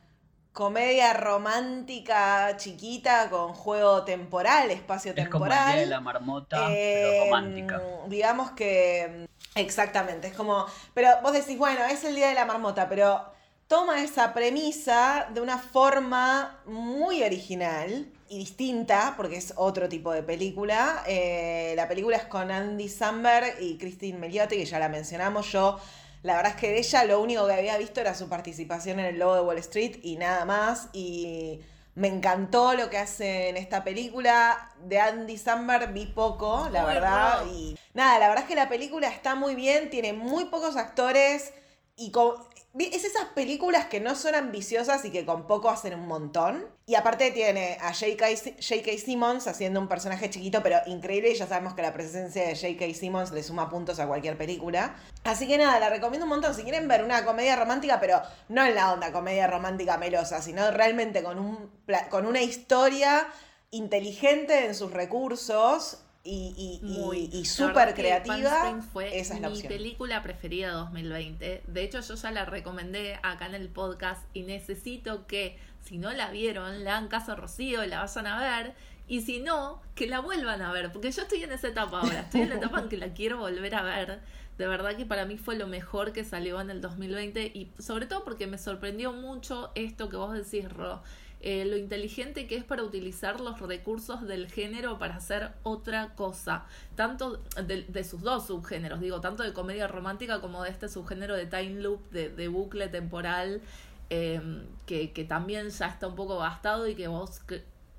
comedia 0.56 1.14
romántica 1.14 2.58
chiquita 2.58 3.30
con 3.30 3.54
juego 3.54 4.04
temporal, 4.04 4.72
espacio 4.72 5.14
temporal. 5.14 5.78
Es 5.78 5.84
como 5.84 5.90
la 5.92 6.02
marmota, 6.02 6.66
pero 6.68 7.26
romántica. 7.26 7.76
Em, 7.76 8.10
digamos 8.10 8.52
que 8.52 9.28
Exactamente, 9.56 10.28
es 10.28 10.34
como, 10.34 10.66
pero 10.94 11.08
vos 11.24 11.32
decís, 11.32 11.58
bueno, 11.58 11.86
es 11.86 12.04
el 12.04 12.14
Día 12.14 12.28
de 12.28 12.34
la 12.34 12.44
Marmota, 12.44 12.90
pero 12.90 13.24
toma 13.68 14.04
esa 14.04 14.34
premisa 14.34 15.30
de 15.34 15.40
una 15.40 15.58
forma 15.58 16.60
muy 16.66 17.24
original 17.24 18.12
y 18.28 18.40
distinta, 18.40 19.14
porque 19.16 19.38
es 19.38 19.54
otro 19.56 19.88
tipo 19.88 20.12
de 20.12 20.24
película. 20.24 21.04
Eh, 21.08 21.74
la 21.78 21.88
película 21.88 22.18
es 22.18 22.26
con 22.26 22.52
Andy 22.52 22.90
Samberg 22.90 23.62
y 23.62 23.78
Christine 23.78 24.20
Meliotti, 24.20 24.58
que 24.58 24.66
ya 24.66 24.78
la 24.78 24.90
mencionamos. 24.90 25.50
Yo, 25.54 25.80
la 26.26 26.38
verdad 26.38 26.54
es 26.54 26.58
que 26.60 26.72
de 26.72 26.80
ella 26.80 27.04
lo 27.04 27.22
único 27.22 27.46
que 27.46 27.54
había 27.54 27.78
visto 27.78 28.02
era 28.02 28.16
su 28.16 28.28
participación 28.28 29.00
en 29.00 29.06
el 29.06 29.20
Logo 29.20 29.36
de 29.36 29.42
Wall 29.42 29.60
Street 29.60 30.00
y 30.02 30.18
nada 30.18 30.44
más. 30.44 30.90
Y 30.92 31.62
Me 31.94 32.08
encantó 32.08 32.74
lo 32.74 32.90
que 32.90 32.98
hace 32.98 33.50
en 33.50 33.58
esta 33.58 33.84
película. 33.84 34.72
De 34.84 35.00
Andy 35.00 35.38
Samberg 35.38 35.94
vi 35.94 36.08
poco, 36.08 36.68
la 36.72 36.84
verdad. 36.84 37.46
Y 37.46 37.78
nada, 37.94 38.18
la 38.18 38.28
verdad 38.28 38.44
es 38.44 38.50
que 38.50 38.56
la 38.56 38.68
película 38.68 39.08
está 39.08 39.36
muy 39.36 39.54
bien, 39.54 39.92
tiene 39.92 40.14
muy 40.14 40.46
pocos 40.46 40.78
actores 40.78 41.54
y 41.96 42.10
con, 42.12 42.34
es 42.78 43.06
esas 43.06 43.26
películas 43.34 43.86
que 43.86 44.02
no 44.02 44.16
son 44.16 44.36
ambiciosas 44.36 45.06
y 45.06 45.12
que 45.12 45.26
con 45.26 45.48
poco 45.48 45.70
hacen 45.70 45.94
un 45.94 46.08
montón. 46.08 46.66
Y 46.86 46.96
aparte 46.96 47.32
tiene 47.32 47.78
a 47.82 47.94
J.K. 47.94 48.98
Simmons 48.98 49.48
haciendo 49.48 49.80
un 49.80 49.88
personaje 49.88 50.30
chiquito 50.30 50.62
pero 50.62 50.80
increíble. 50.86 51.32
Y 51.32 51.36
ya 51.36 51.48
sabemos 51.48 51.74
que 51.74 51.82
la 51.82 51.94
presencia 51.94 52.46
de 52.46 52.56
J.K. 52.56 52.94
Simmons 52.94 53.32
le 53.32 53.44
suma 53.44 53.70
puntos 53.70 54.00
a 54.00 54.08
cualquier 54.08 54.38
película. 54.38 54.96
Así 55.24 55.48
que 55.48 55.58
nada, 55.58 55.80
la 55.80 55.90
recomiendo 55.90 56.26
un 56.26 56.30
montón. 56.30 56.54
Si 56.54 56.64
quieren 56.64 56.88
ver 56.88 57.04
una 57.04 57.24
comedia 57.24 57.56
romántica, 57.56 58.00
pero 58.00 58.22
no 58.50 58.66
en 58.66 58.76
la 58.76 58.92
onda 58.92 59.14
comedia 59.14 59.48
romántica 59.48 59.98
melosa, 59.98 60.42
sino 60.42 60.70
realmente 60.72 61.24
con, 61.24 61.40
un, 61.40 61.72
con 62.10 62.26
una 62.26 62.42
historia 62.42 63.26
inteligente 63.72 64.66
en 64.66 64.76
sus 64.76 64.92
recursos 64.92 66.05
y, 66.26 66.82
y, 66.82 67.38
y, 67.38 67.46
súper 67.46 67.94
creativa. 67.94 68.82
Fue 68.92 69.20
esa 69.20 69.36
es 69.36 69.42
la 69.42 69.50
mi 69.50 69.62
película 69.62 70.24
preferida 70.24 70.70
de 70.70 70.74
2020. 70.74 71.64
De 71.68 71.84
hecho, 71.84 72.02
yo 72.02 72.16
ya 72.16 72.32
la 72.32 72.46
recomendé 72.46 73.20
acá 73.22 73.46
en 73.46 73.54
el 73.54 73.70
podcast 73.70 74.24
y 74.34 74.42
necesito 74.42 75.28
que, 75.28 75.60
si 75.84 76.00
no 76.00 76.12
la 76.14 76.32
vieron, 76.32 76.84
le 76.84 76.90
hagan 76.90 77.10
caso 77.10 77.34
a 77.34 77.36
Rocío 77.36 77.84
y 77.84 77.88
la 77.88 78.02
vayan 78.02 78.26
a 78.26 78.40
ver. 78.40 78.74
Y 79.08 79.22
si 79.22 79.40
no, 79.40 79.84
que 79.94 80.08
la 80.08 80.20
vuelvan 80.20 80.64
a 80.64 80.72
ver. 80.72 80.92
Porque 80.92 81.12
yo 81.12 81.22
estoy 81.22 81.44
en 81.44 81.52
esa 81.52 81.68
etapa 81.68 82.00
ahora. 82.00 82.22
Estoy 82.22 82.42
en 82.42 82.50
la 82.50 82.56
etapa 82.56 82.80
en 82.80 82.90
que 82.90 82.98
la 82.98 83.14
quiero 83.14 83.38
volver 83.38 83.76
a 83.76 83.84
ver. 83.84 84.20
De 84.58 84.68
verdad 84.68 84.96
que 84.96 85.06
para 85.06 85.26
mí 85.26 85.38
fue 85.38 85.56
lo 85.56 85.68
mejor 85.68 86.12
que 86.12 86.24
salió 86.24 86.60
en 86.60 86.72
el 86.72 86.82
2020. 86.82 87.52
Y 87.54 87.72
sobre 87.78 88.08
todo 88.08 88.24
porque 88.24 88.48
me 88.48 88.58
sorprendió 88.58 89.14
mucho 89.14 89.72
esto 89.76 90.10
que 90.10 90.18
vos 90.18 90.34
decís, 90.34 90.68
Ro 90.72 91.04
eh, 91.42 91.66
lo 91.66 91.78
inteligente 91.78 92.48
que 92.48 92.56
es 92.56 92.64
para 92.64 92.84
utilizar 92.84 93.40
los 93.40 93.60
recursos 93.60 94.26
del 94.28 94.50
género 94.50 94.98
para 94.98 95.16
hacer 95.18 95.52
otra 95.64 96.16
cosa, 96.16 96.66
tanto 96.96 97.44
de, 97.64 98.04
sus 98.04 98.22
dos 98.22 98.48
subgéneros, 98.48 99.00
digo, 99.00 99.22
tanto 99.22 99.44
de 99.44 99.54
comedia 99.54 99.88
romántica 99.88 100.42
como 100.42 100.64
de 100.64 100.70
este 100.70 100.90
subgénero 100.90 101.36
de 101.36 101.46
time 101.46 101.82
loop, 101.82 102.10
de, 102.10 102.48
bucle 102.48 102.88
temporal, 102.88 103.62
em, 104.10 104.66
que, 104.86 105.08
también 105.28 105.70
ya 105.70 105.88
está 105.88 106.08
un 106.08 106.16
poco 106.16 106.40
gastado 106.40 106.88
y 106.88 106.96
que 106.96 107.08
vos 107.08 107.42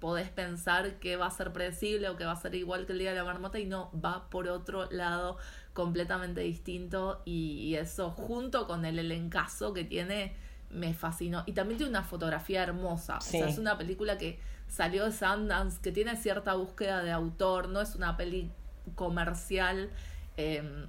podés 0.01 0.29
pensar 0.29 0.94
que 0.94 1.16
va 1.16 1.27
a 1.27 1.31
ser 1.31 1.53
predecible 1.53 2.09
o 2.09 2.16
que 2.16 2.25
va 2.25 2.33
a 2.33 2.37
ser 2.37 2.55
igual 2.55 2.87
que 2.87 2.92
el 2.92 2.99
día 2.99 3.11
de 3.11 3.16
la 3.16 3.25
marmota 3.25 3.59
y 3.59 3.66
no, 3.66 3.90
va 3.92 4.29
por 4.29 4.49
otro 4.49 4.90
lado 4.90 5.37
completamente 5.72 6.40
distinto 6.40 7.22
y, 7.25 7.61
y 7.61 7.77
eso 7.77 8.11
junto 8.11 8.66
con 8.66 8.85
el 8.85 8.99
elencazo 8.99 9.72
que 9.72 9.85
tiene 9.85 10.35
me 10.71 10.95
fascinó. 10.95 11.43
Y 11.47 11.53
también 11.53 11.79
tiene 11.79 11.91
una 11.91 12.03
fotografía 12.03 12.63
hermosa. 12.63 13.19
O 13.19 13.21
sea, 13.21 13.49
es 13.49 13.59
una 13.59 13.79
película 13.79 14.19
que 14.19 14.39
salió 14.69 15.05
de 15.05 15.13
Sundance, 15.13 15.81
que 15.81 15.93
tiene 15.93 16.17
cierta 16.17 16.55
búsqueda 16.55 17.03
de 17.03 17.13
autor, 17.13 17.69
no 17.69 17.81
es 17.81 17.95
una 17.95 18.17
peli 18.17 18.51
comercial. 18.95 19.91
Em, 20.37 20.87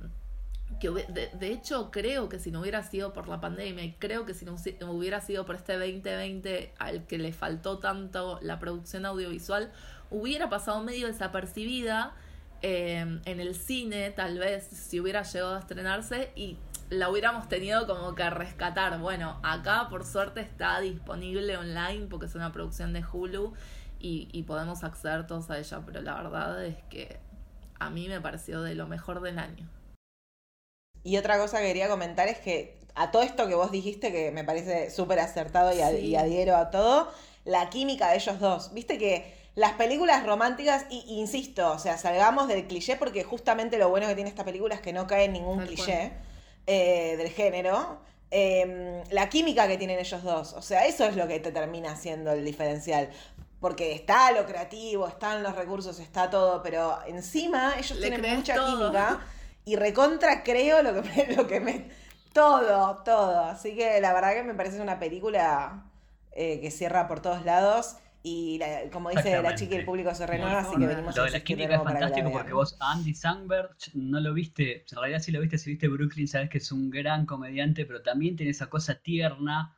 que 0.80 0.90
de, 0.90 1.52
hecho 1.52 1.92
creo 1.92 2.30
que 2.30 2.40
si 2.40 2.52
no 2.52 2.60
hubiera 2.62 2.84
sido 2.84 3.14
por 3.14 3.28
la 3.30 3.40
pandemia 3.40 3.84
y 3.84 3.94
creo 3.94 4.26
que 4.26 4.34
si 4.34 4.46
no 4.46 4.56
hubiera 4.90 5.22
sido 5.22 5.46
por 5.46 5.56
este 5.56 5.74
2020 5.74 6.74
al 6.78 7.08
que 7.08 7.18
le 7.18 7.32
faltó 7.32 7.80
tanto 7.80 8.38
la 8.42 8.60
producción 8.60 9.06
audiovisual, 9.06 9.72
hubiera 10.12 10.50
pasado 10.50 10.84
medio 10.84 11.08
desapercibida 11.08 12.14
em, 12.62 13.22
en 13.26 13.40
el 13.40 13.56
cine, 13.56 14.12
tal 14.12 14.38
vez 14.40 14.66
si 14.66 15.00
hubiera 15.00 15.24
llegado 15.24 15.56
a 15.56 15.60
estrenarse 15.60 16.32
y 16.36 16.58
la 16.90 17.10
hubiéramos 17.10 17.48
tenido 17.50 17.86
como 17.88 18.16
que 18.16 18.30
rescatar. 18.30 19.00
Bueno, 19.00 19.40
acá 19.44 19.88
por 19.90 20.06
suerte 20.06 20.42
está 20.42 20.80
disponible 20.80 21.58
online 21.58 22.08
porque 22.10 22.28
es 22.28 22.36
una 22.36 22.52
producción 22.52 22.94
de 22.94 23.04
Hulu 23.04 23.54
y, 24.00 24.44
podemos 24.44 24.84
acceder 24.84 25.26
todos 25.28 25.50
a 25.50 25.58
ella, 25.58 25.82
pero 25.86 26.02
la 26.02 26.16
verdad 26.16 26.64
es 26.66 26.78
que 26.90 27.20
a 27.80 27.90
mí 27.90 28.08
me 28.08 28.22
pareció 28.22 28.62
de 28.62 28.76
lo 28.76 28.88
mejor 28.88 29.22
del 29.22 29.40
año. 29.40 29.68
Y 31.04 31.18
otra 31.18 31.38
cosa 31.38 31.60
que 31.60 31.68
quería 31.68 31.90
comentar 31.90 32.28
es 32.28 32.38
que 32.40 32.78
a 32.96 33.12
todo 33.12 33.24
esto 33.24 33.48
que 33.48 33.56
vos 33.56 33.72
dijiste, 33.72 34.12
que 34.12 34.32
me 34.32 34.44
parece 34.44 34.92
súper 34.92 35.20
acertado 35.20 35.72
y, 35.74 35.82
y, 35.98 36.16
adhiero 36.16 36.56
a 36.56 36.70
todo, 36.70 37.12
la 37.46 37.70
química 37.70 38.10
de 38.10 38.18
ellos 38.18 38.40
dos. 38.40 38.74
Viste 38.74 38.98
que 38.98 39.34
las 39.56 39.74
películas 39.74 40.26
románticas, 40.26 40.86
y, 40.90 41.04
insisto, 41.20 41.72
o 41.72 41.80
sea, 41.80 41.98
salgamos 41.98 42.48
del 42.48 42.68
cliché 42.68 42.96
porque 42.96 43.24
justamente 43.24 43.78
lo 43.80 43.90
bueno 43.90 44.08
que 44.08 44.16
tiene 44.16 44.30
esta 44.30 44.46
película 44.46 44.76
es 44.76 44.82
que 44.82 44.94
no 44.94 45.08
cae 45.08 45.26
en 45.26 45.34
ningún 45.34 45.66
cliché. 45.66 46.12
Eh, 46.70 47.16
del 47.16 47.30
género, 47.30 48.02
em, 48.30 49.02
la 49.10 49.30
química 49.30 49.70
que 49.70 49.78
tienen 49.78 50.00
ellos 50.00 50.22
dos. 50.22 50.52
O 50.52 50.62
sea, 50.62 50.86
eso 50.86 51.06
es 51.06 51.16
lo 51.16 51.30
que 51.30 51.40
te 51.40 51.54
termina 51.54 51.96
siendo 51.96 52.34
el 52.34 52.44
diferencial. 52.44 53.10
Porque 53.62 53.94
está 53.94 54.34
lo 54.34 54.46
creativo, 54.46 55.08
están 55.08 55.44
los 55.44 55.56
recursos, 55.56 55.98
está 56.00 56.30
todo, 56.30 56.62
pero 56.62 57.00
encima 57.08 57.76
ellos 57.80 57.98
tienen 58.02 58.22
mucha 58.36 58.56
química 58.66 59.22
y 59.64 59.78
recontra 59.78 60.44
creo 60.44 60.84
lo 60.84 60.94
que 60.94 61.02
me, 61.10 61.36
lo 61.36 61.48
que 61.48 61.62
me. 61.62 61.90
Todo, 62.34 62.98
todo. 63.06 63.46
Así 63.46 63.74
que 63.74 64.02
la 64.02 64.14
verdad 64.14 64.34
que 64.34 64.44
me 64.44 64.54
parece 64.54 64.82
una 64.82 65.00
película 65.00 65.86
eh, 66.34 66.60
que 66.60 66.70
cierra 66.70 67.08
por 67.08 67.22
todos 67.22 67.46
lados. 67.46 67.96
Y 68.24 68.60
como 68.92 69.10
dice 69.10 69.42
la 69.42 69.56
chica, 69.56 69.76
el 69.76 69.86
público 69.86 70.14
se 70.14 70.28
renueva, 70.28 70.60
así 70.60 70.76
que 70.78 70.86
venimos 70.86 71.16
Lo 71.16 71.24
de 71.24 71.32
la 71.32 71.40
química 71.40 71.76
es 71.76 71.84
fantástico 71.84 72.32
porque 72.32 72.54
vos 72.54 72.76
Andy 72.80 73.14
Samberg 73.14 73.70
no 73.94 74.20
lo 74.20 74.34
viste, 74.34 74.84
en 74.92 74.98
realidad 74.98 75.20
si 75.20 75.32
lo 75.32 75.40
viste, 75.40 75.58
si 75.58 75.70
viste 75.70 75.88
Brooklyn, 75.88 76.28
sabes 76.28 76.50
que 76.50 76.58
es 76.58 76.72
un 76.72 76.90
gran 76.90 77.26
comediante, 77.26 77.86
pero 77.86 78.02
también 78.02 78.36
tiene 78.36 78.52
esa 78.52 78.68
cosa 78.68 78.96
tierna. 78.96 79.74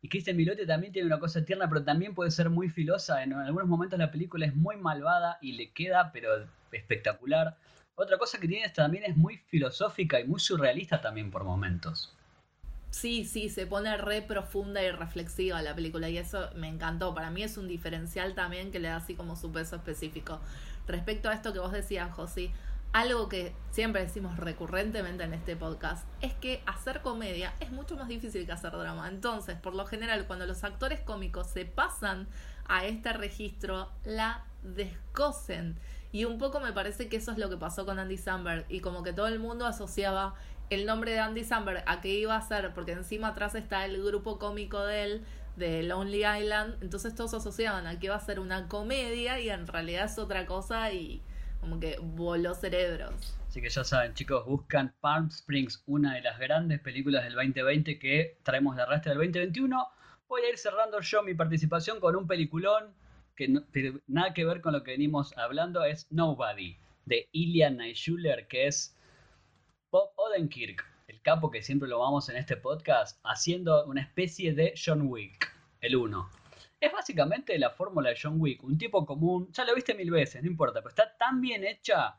Y 0.00 0.08
Kristen 0.08 0.36
Milote 0.36 0.66
también 0.66 0.92
tiene 0.92 1.06
una 1.06 1.20
cosa 1.20 1.44
tierna, 1.44 1.68
pero 1.68 1.84
también 1.84 2.14
puede 2.14 2.30
ser 2.30 2.50
muy 2.50 2.68
filosa. 2.68 3.22
En 3.22 3.32
algunos 3.32 3.68
momentos 3.68 3.98
la 3.98 4.10
película 4.10 4.46
es 4.46 4.54
muy 4.54 4.76
malvada 4.76 5.38
y 5.40 5.52
le 5.52 5.70
queda, 5.70 6.10
pero 6.12 6.28
espectacular. 6.72 7.56
Otra 7.94 8.18
cosa 8.18 8.38
que 8.38 8.48
tiene 8.48 8.68
también 8.70 9.04
es 9.04 9.16
muy 9.16 9.36
filosófica 9.36 10.18
y 10.18 10.24
muy 10.24 10.40
surrealista 10.40 11.00
también 11.00 11.30
por 11.30 11.44
momentos. 11.44 12.16
Sí, 12.92 13.24
sí, 13.24 13.48
se 13.48 13.66
pone 13.66 13.96
re 13.96 14.20
profunda 14.20 14.82
y 14.82 14.90
reflexiva 14.90 15.62
la 15.62 15.74
película 15.74 16.10
y 16.10 16.18
eso 16.18 16.50
me 16.54 16.68
encantó. 16.68 17.14
Para 17.14 17.30
mí 17.30 17.42
es 17.42 17.56
un 17.56 17.66
diferencial 17.66 18.34
también 18.34 18.70
que 18.70 18.80
le 18.80 18.88
da 18.88 18.96
así 18.96 19.14
como 19.14 19.34
su 19.34 19.50
peso 19.50 19.76
específico. 19.76 20.40
Respecto 20.86 21.30
a 21.30 21.32
esto 21.32 21.54
que 21.54 21.58
vos 21.58 21.72
decías, 21.72 22.12
Josi, 22.12 22.52
algo 22.92 23.30
que 23.30 23.54
siempre 23.70 24.02
decimos 24.02 24.36
recurrentemente 24.36 25.24
en 25.24 25.32
este 25.32 25.56
podcast 25.56 26.06
es 26.20 26.34
que 26.34 26.62
hacer 26.66 27.00
comedia 27.00 27.54
es 27.60 27.72
mucho 27.72 27.96
más 27.96 28.08
difícil 28.08 28.44
que 28.44 28.52
hacer 28.52 28.72
drama. 28.72 29.08
Entonces, 29.08 29.56
por 29.56 29.74
lo 29.74 29.86
general, 29.86 30.26
cuando 30.26 30.44
los 30.44 30.62
actores 30.62 31.00
cómicos 31.00 31.46
se 31.46 31.64
pasan 31.64 32.28
a 32.68 32.84
este 32.84 33.14
registro, 33.14 33.90
la 34.04 34.44
descosen. 34.62 35.78
Y 36.12 36.26
un 36.26 36.36
poco 36.36 36.60
me 36.60 36.74
parece 36.74 37.08
que 37.08 37.16
eso 37.16 37.32
es 37.32 37.38
lo 37.38 37.48
que 37.48 37.56
pasó 37.56 37.86
con 37.86 37.98
Andy 37.98 38.18
Samberg 38.18 38.66
y 38.68 38.80
como 38.80 39.02
que 39.02 39.14
todo 39.14 39.28
el 39.28 39.38
mundo 39.38 39.64
asociaba 39.64 40.34
el 40.74 40.86
nombre 40.86 41.12
de 41.12 41.20
Andy 41.20 41.44
Samberg 41.44 41.82
a 41.86 42.00
qué 42.00 42.08
iba 42.08 42.36
a 42.36 42.42
ser, 42.42 42.72
porque 42.74 42.92
encima 42.92 43.28
atrás 43.28 43.54
está 43.54 43.84
el 43.84 44.02
grupo 44.02 44.38
cómico 44.38 44.84
de 44.84 45.04
él, 45.04 45.24
de 45.56 45.82
Lonely 45.82 46.24
Island, 46.24 46.82
entonces 46.82 47.14
todos 47.14 47.34
asociaban 47.34 47.86
a 47.86 47.98
que 47.98 48.06
iba 48.06 48.16
a 48.16 48.20
ser 48.20 48.40
una 48.40 48.68
comedia 48.68 49.38
y 49.38 49.50
en 49.50 49.66
realidad 49.66 50.06
es 50.06 50.18
otra 50.18 50.46
cosa 50.46 50.92
y 50.92 51.22
como 51.60 51.78
que 51.78 51.98
voló 52.00 52.54
cerebros. 52.54 53.36
Así 53.48 53.60
que 53.60 53.68
ya 53.68 53.84
saben, 53.84 54.14
chicos, 54.14 54.46
buscan 54.46 54.94
Palm 55.00 55.28
Springs, 55.28 55.82
una 55.86 56.14
de 56.14 56.22
las 56.22 56.38
grandes 56.38 56.80
películas 56.80 57.24
del 57.24 57.34
2020 57.34 57.98
que 57.98 58.38
traemos 58.42 58.76
de 58.76 58.86
resto 58.86 59.10
del 59.10 59.18
2021. 59.18 59.86
Voy 60.26 60.42
a 60.42 60.48
ir 60.48 60.56
cerrando 60.56 61.00
yo 61.00 61.22
mi 61.22 61.34
participación 61.34 62.00
con 62.00 62.16
un 62.16 62.26
peliculón 62.26 62.94
que 63.36 63.48
no, 63.48 63.62
nada 64.06 64.32
que 64.32 64.44
ver 64.46 64.62
con 64.62 64.72
lo 64.72 64.82
que 64.82 64.92
venimos 64.92 65.36
hablando, 65.36 65.84
es 65.84 66.06
Nobody, 66.10 66.78
de 67.04 67.28
Ilian 67.32 67.78
Schuller, 67.92 68.48
que 68.48 68.68
es 68.68 68.96
Bob 69.92 70.10
Odenkirk, 70.16 70.82
el 71.06 71.20
capo 71.20 71.50
que 71.50 71.60
siempre 71.60 71.86
lo 71.86 71.98
vamos 71.98 72.26
en 72.30 72.36
este 72.36 72.56
podcast, 72.56 73.20
haciendo 73.24 73.84
una 73.84 74.00
especie 74.00 74.54
de 74.54 74.72
John 74.74 75.02
Wick, 75.02 75.54
el 75.82 75.96
1. 75.96 76.30
Es 76.80 76.90
básicamente 76.90 77.58
la 77.58 77.68
fórmula 77.68 78.08
de 78.08 78.16
John 78.18 78.40
Wick, 78.40 78.64
un 78.64 78.78
tipo 78.78 79.04
común, 79.04 79.52
ya 79.52 79.66
lo 79.66 79.74
viste 79.74 79.94
mil 79.94 80.10
veces, 80.10 80.42
no 80.42 80.48
importa, 80.48 80.80
pero 80.80 80.88
está 80.88 81.14
tan 81.18 81.42
bien 81.42 81.62
hecha 81.62 82.16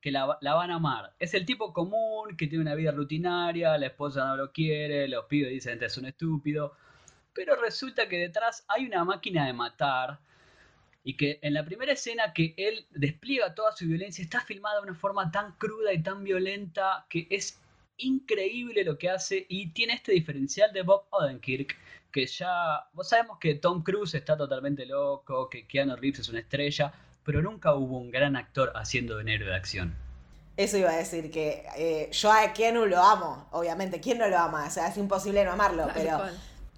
que 0.00 0.10
la, 0.10 0.26
van 0.26 0.72
a 0.72 0.74
amar. 0.74 1.14
Es 1.20 1.32
el 1.34 1.46
tipo 1.46 1.72
común 1.72 2.36
que 2.36 2.48
tiene 2.48 2.62
una 2.62 2.74
vida 2.74 2.90
rutinaria, 2.90 3.78
la 3.78 3.86
esposa 3.86 4.26
no 4.26 4.36
lo 4.36 4.50
quiere, 4.50 5.06
los 5.06 5.26
pibes 5.26 5.52
dicen 5.52 5.78
que 5.78 5.84
es 5.84 5.96
un 5.96 6.06
estúpido, 6.06 6.74
pero 7.32 7.54
resulta 7.54 8.08
que 8.08 8.18
detrás 8.18 8.64
hay 8.66 8.84
una 8.86 9.04
máquina 9.04 9.46
de 9.46 9.52
matar 9.52 10.18
y 11.04 11.16
que 11.16 11.38
en 11.42 11.54
la 11.54 11.64
primera 11.64 11.92
escena 11.92 12.32
que 12.32 12.54
él 12.56 12.86
despliega 12.90 13.54
toda 13.54 13.74
su 13.74 13.86
violencia 13.86 14.22
está 14.22 14.40
filmada 14.40 14.76
de 14.76 14.90
una 14.90 14.94
forma 14.94 15.30
tan 15.30 15.52
cruda 15.56 15.92
y 15.92 16.02
tan 16.02 16.22
violenta 16.22 17.06
que 17.08 17.26
es 17.30 17.58
increíble 17.98 18.84
lo 18.84 18.98
que 18.98 19.10
hace 19.10 19.46
y 19.48 19.68
tiene 19.70 19.94
este 19.94 20.12
diferencial 20.12 20.72
de 20.72 20.82
Bob 20.82 21.04
Odenkirk 21.10 21.76
que 22.12 22.26
ya 22.26 22.86
vos 22.92 23.08
sabemos 23.08 23.38
que 23.38 23.54
Tom 23.54 23.82
Cruise 23.82 24.14
está 24.14 24.36
totalmente 24.36 24.86
loco, 24.86 25.48
que 25.48 25.66
Keanu 25.66 25.96
Reeves 25.96 26.20
es 26.20 26.28
una 26.28 26.40
estrella, 26.40 26.92
pero 27.24 27.40
nunca 27.40 27.74
hubo 27.74 27.98
un 27.98 28.10
gran 28.10 28.36
actor 28.36 28.70
haciendo 28.76 29.16
de 29.16 29.34
héroe 29.34 29.48
de 29.48 29.56
acción. 29.56 29.96
Eso 30.56 30.76
iba 30.76 30.90
a 30.90 30.96
decir 30.96 31.30
que 31.30 31.64
eh, 31.78 32.10
yo 32.12 32.30
a 32.30 32.52
Keanu 32.52 32.84
lo 32.84 33.02
amo, 33.02 33.48
obviamente, 33.52 34.00
¿quién 34.00 34.18
no 34.18 34.28
lo 34.28 34.38
ama? 34.38 34.66
O 34.66 34.70
sea, 34.70 34.88
es 34.88 34.98
imposible 34.98 35.42
no 35.44 35.52
amarlo, 35.52 35.88
pero 35.94 36.20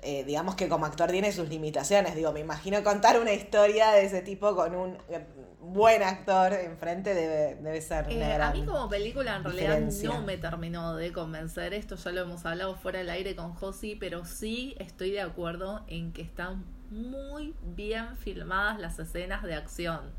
eh, 0.04 0.24
digamos 0.24 0.54
que 0.54 0.68
como 0.68 0.86
actor 0.86 1.10
tiene 1.10 1.32
sus 1.32 1.48
limitaciones. 1.48 2.14
Digo, 2.14 2.32
me 2.32 2.40
imagino 2.40 2.82
contar 2.82 3.18
una 3.20 3.32
historia 3.32 3.90
de 3.90 4.04
ese 4.04 4.22
tipo 4.22 4.54
con 4.54 4.74
un 4.74 4.98
eh, 5.08 5.26
buen 5.60 6.02
actor 6.02 6.52
enfrente 6.52 7.14
debe, 7.14 7.56
debe 7.56 7.80
ser 7.80 8.04
una 8.06 8.12
Eh, 8.12 8.34
gran 8.34 8.50
a 8.50 8.54
mí 8.54 8.64
como 8.64 8.88
película 8.88 9.36
en 9.36 9.44
realidad 9.44 9.70
diferencia. 9.70 10.10
no 10.10 10.22
me 10.22 10.36
terminó 10.36 10.94
de 10.94 11.12
convencer. 11.12 11.74
Esto 11.74 11.96
ya 11.96 12.12
lo 12.12 12.22
hemos 12.22 12.44
hablado 12.44 12.76
fuera 12.76 12.98
del 12.98 13.10
aire 13.10 13.34
con 13.34 13.54
Josi, 13.54 13.96
pero 13.96 14.24
sí 14.24 14.74
estoy 14.78 15.10
de 15.10 15.22
acuerdo 15.22 15.84
en 15.88 16.12
que 16.12 16.22
están 16.22 16.64
muy 16.90 17.54
bien 17.62 18.16
filmadas 18.16 18.78
las 18.78 18.98
escenas 18.98 19.42
de 19.42 19.54
acción. 19.54 20.12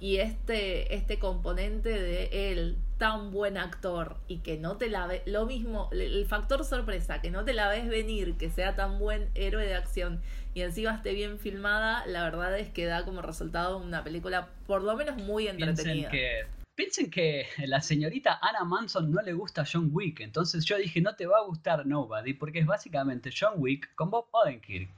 Y 0.00 0.16
este, 0.16 0.96
este 0.96 1.20
componente 1.20 1.90
de 1.90 2.50
él, 2.50 2.76
tan 3.02 3.32
buen 3.32 3.58
actor, 3.58 4.16
y 4.28 4.38
que 4.42 4.58
no 4.58 4.76
te 4.76 4.88
la 4.88 5.08
ve, 5.08 5.24
lo 5.26 5.44
mismo, 5.44 5.90
el 5.90 6.24
factor 6.24 6.64
sorpresa, 6.64 7.20
que 7.20 7.32
no 7.32 7.44
te 7.44 7.52
la 7.52 7.68
ves 7.68 7.88
venir, 7.88 8.36
que 8.36 8.48
sea 8.48 8.76
tan 8.76 9.00
buen 9.00 9.28
héroe 9.34 9.66
de 9.66 9.74
acción 9.74 10.22
y 10.54 10.60
encima 10.60 10.94
esté 10.94 11.12
bien 11.12 11.40
filmada, 11.40 12.06
la 12.06 12.22
verdad 12.22 12.56
es 12.56 12.68
que 12.68 12.84
da 12.84 13.04
como 13.04 13.20
resultado 13.20 13.78
una 13.78 14.04
película 14.04 14.50
por 14.68 14.84
lo 14.84 14.94
menos 14.94 15.16
muy 15.16 15.46
Piensen 15.46 15.68
entretenida. 15.68 16.10
que, 16.10 16.46
piensen 16.76 17.10
que 17.10 17.48
la 17.66 17.80
señorita 17.80 18.38
Anna 18.40 18.62
Manson 18.62 19.10
no 19.10 19.20
le 19.20 19.32
gusta 19.32 19.64
John 19.66 19.90
Wick, 19.90 20.20
entonces 20.20 20.64
yo 20.64 20.76
dije 20.76 21.00
no 21.00 21.16
te 21.16 21.26
va 21.26 21.38
a 21.38 21.44
gustar 21.44 21.84
Nobody, 21.84 22.34
porque 22.34 22.60
es 22.60 22.66
básicamente 22.66 23.30
John 23.36 23.54
Wick 23.56 23.96
con 23.96 24.10
Bob 24.10 24.28
Odenkirk. 24.30 24.88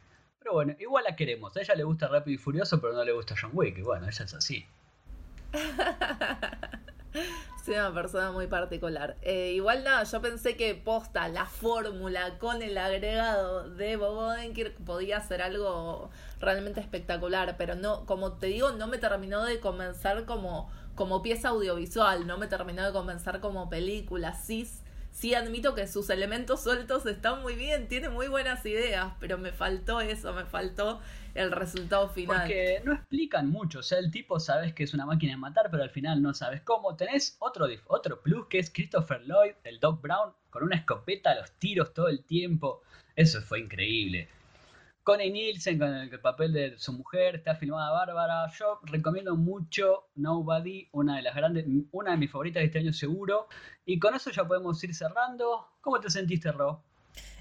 Pero 0.40 0.52
bueno, 0.52 0.76
igual 0.78 1.04
la 1.04 1.16
queremos. 1.16 1.56
A 1.56 1.62
ella 1.62 1.74
le 1.74 1.84
gusta 1.84 2.06
Rápido 2.08 2.34
y 2.34 2.36
Furioso, 2.36 2.78
pero 2.82 2.92
no 2.92 3.02
le 3.02 3.12
gusta 3.12 3.34
John 3.40 3.52
Wick. 3.54 3.78
Y 3.78 3.80
bueno, 3.80 4.06
ella 4.06 4.24
es 4.26 4.34
así. 4.34 4.66
Soy 7.64 7.74
una 7.74 7.92
persona 7.94 8.30
muy 8.30 8.46
particular. 8.46 9.16
Eh, 9.22 9.52
igual 9.54 9.84
nada, 9.84 10.04
yo 10.04 10.20
pensé 10.20 10.56
que 10.56 10.74
posta 10.74 11.28
la 11.28 11.46
fórmula 11.46 12.38
con 12.38 12.62
el 12.62 12.76
agregado 12.76 13.70
de 13.70 13.96
Bob 13.96 14.18
Odenkirk 14.18 14.76
podía 14.84 15.20
ser 15.20 15.42
algo 15.42 16.10
realmente 16.40 16.80
espectacular, 16.80 17.56
pero 17.56 17.74
no, 17.74 18.04
como 18.06 18.32
te 18.34 18.48
digo, 18.48 18.72
no 18.72 18.86
me 18.86 18.98
terminó 18.98 19.44
de 19.44 19.60
convencer 19.60 20.24
como, 20.24 20.70
como 20.94 21.22
pieza 21.22 21.48
audiovisual, 21.50 22.26
no 22.26 22.36
me 22.36 22.48
terminó 22.48 22.84
de 22.84 22.92
convencer 22.92 23.40
como 23.40 23.70
película. 23.70 24.34
Sí, 24.34 24.68
sí 25.14 25.32
admito 25.32 25.74
que 25.74 25.86
sus 25.86 26.10
elementos 26.10 26.62
sueltos 26.62 27.06
están 27.06 27.40
muy 27.40 27.54
bien, 27.54 27.88
tiene 27.88 28.08
muy 28.08 28.26
buenas 28.26 28.66
ideas, 28.66 29.14
pero 29.20 29.38
me 29.38 29.52
faltó 29.52 30.00
eso, 30.00 30.32
me 30.34 30.44
faltó 30.44 31.00
el 31.34 31.52
resultado 31.52 32.08
final. 32.08 32.42
Porque 32.42 32.82
no 32.84 32.92
explican 32.92 33.48
mucho. 33.48 33.78
O 33.78 33.82
sea, 33.82 33.98
el 33.98 34.10
tipo 34.10 34.40
sabes 34.40 34.74
que 34.74 34.82
es 34.82 34.92
una 34.92 35.06
máquina 35.06 35.32
de 35.32 35.38
matar, 35.38 35.68
pero 35.70 35.84
al 35.84 35.90
final 35.90 36.20
no 36.20 36.34
sabes 36.34 36.60
cómo. 36.62 36.96
Tenés 36.96 37.36
otro, 37.38 37.66
otro 37.86 38.20
plus 38.20 38.48
que 38.48 38.58
es 38.58 38.70
Christopher 38.70 39.22
Lloyd, 39.22 39.54
el 39.62 39.78
Doc 39.78 40.02
Brown, 40.02 40.32
con 40.50 40.64
una 40.64 40.76
escopeta 40.76 41.30
a 41.30 41.36
los 41.36 41.52
tiros 41.52 41.94
todo 41.94 42.08
el 42.08 42.24
tiempo. 42.24 42.82
Eso 43.14 43.40
fue 43.40 43.60
increíble. 43.60 44.28
Connie 45.04 45.30
Nielsen 45.30 45.78
con 45.78 45.94
el, 45.94 46.12
el 46.12 46.20
papel 46.20 46.52
de 46.52 46.78
su 46.78 46.92
mujer, 46.92 47.36
está 47.36 47.54
filmada 47.54 47.92
bárbara. 47.92 48.50
Yo 48.58 48.80
recomiendo 48.84 49.36
mucho 49.36 50.08
Nobody, 50.16 50.88
una 50.92 51.16
de 51.16 51.22
las 51.22 51.36
grandes, 51.36 51.66
una 51.92 52.12
de 52.12 52.16
mis 52.16 52.30
favoritas 52.32 52.62
de 52.62 52.66
este 52.66 52.78
año 52.80 52.92
seguro. 52.92 53.46
Y 53.84 53.98
con 53.98 54.14
eso 54.14 54.30
ya 54.30 54.48
podemos 54.48 54.82
ir 54.82 54.94
cerrando. 54.94 55.68
¿Cómo 55.80 56.00
te 56.00 56.10
sentiste, 56.10 56.50
Ro? 56.50 56.82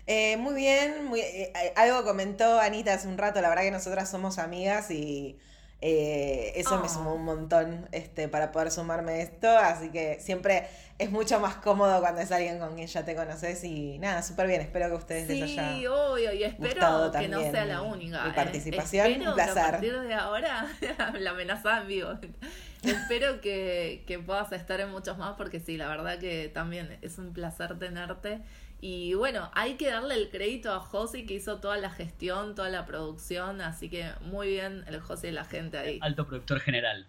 Eh, 0.05 0.35
muy 0.37 0.53
bien, 0.55 1.05
muy, 1.05 1.21
eh, 1.21 1.53
algo 1.77 2.03
comentó 2.03 2.59
Anita 2.59 2.93
hace 2.93 3.07
un 3.07 3.17
rato, 3.17 3.39
la 3.39 3.47
verdad 3.47 3.63
que 3.63 3.71
nosotras 3.71 4.11
somos 4.11 4.37
amigas 4.37 4.91
y 4.91 5.39
eh, 5.85 6.53
eso 6.55 6.79
me 6.79 6.87
sumó 6.87 7.13
un 7.13 7.25
montón 7.25 7.89
este, 7.91 8.29
para 8.29 8.53
poder 8.53 8.71
sumarme 8.71 9.11
a 9.11 9.17
esto, 9.17 9.49
así 9.49 9.89
que 9.89 10.17
siempre 10.21 10.65
es 10.97 11.11
mucho 11.11 11.41
más 11.41 11.55
cómodo 11.55 11.99
cuando 11.99 12.21
es 12.21 12.31
alguien 12.31 12.57
con 12.57 12.75
quien 12.75 12.87
ya 12.87 13.03
te 13.03 13.15
conoces 13.17 13.61
y 13.65 13.99
nada, 13.99 14.23
súper 14.23 14.47
bien, 14.47 14.61
espero 14.61 14.87
que 14.87 14.95
ustedes 14.95 15.27
les 15.27 15.49
Sí, 15.51 15.59
haya... 15.59 15.91
obvio, 15.91 16.31
y 16.31 16.43
espero 16.45 17.11
que 17.11 17.27
no 17.27 17.41
sea 17.41 17.65
la 17.65 17.81
única. 17.81 18.23
mi 18.23 18.29
eh. 18.29 18.33
participación. 18.33 19.07
Espero 19.11 19.31
Un 19.31 19.35
que 19.35 19.41
a 19.41 19.45
placer. 19.45 19.71
partir 19.71 19.99
de 19.99 20.13
ahora, 20.13 20.67
la 21.19 21.31
amenazada 21.31 21.81
en 21.81 21.87
vivo. 21.89 22.11
espero 22.83 23.41
que, 23.41 24.05
que 24.07 24.19
puedas 24.19 24.53
estar 24.53 24.79
en 24.79 24.89
muchos 24.89 25.17
más 25.17 25.35
porque 25.35 25.59
sí, 25.59 25.75
la 25.75 25.89
verdad 25.89 26.17
que 26.17 26.47
también 26.47 26.97
es 27.01 27.17
un 27.17 27.33
placer 27.33 27.77
tenerte. 27.77 28.39
Y 28.85 29.13
bueno, 29.13 29.49
hay 29.53 29.75
que 29.75 29.89
darle 29.89 30.15
el 30.15 30.29
crédito 30.29 30.73
a 30.73 30.81
Josi 30.81 31.25
que 31.25 31.35
hizo 31.35 31.61
toda 31.61 31.77
la 31.77 31.89
gestión, 31.89 32.53
toda 32.53 32.67
la 32.67 32.85
producción, 32.85 33.61
así 33.61 33.89
que 33.89 34.11
muy 34.23 34.49
bien 34.49 34.83
el 34.87 34.99
Josi 34.99 35.27
y 35.27 35.31
la 35.31 35.45
gente 35.45 35.77
ahí. 35.77 35.99
Alto 36.01 36.27
productor 36.27 36.59
general. 36.59 37.07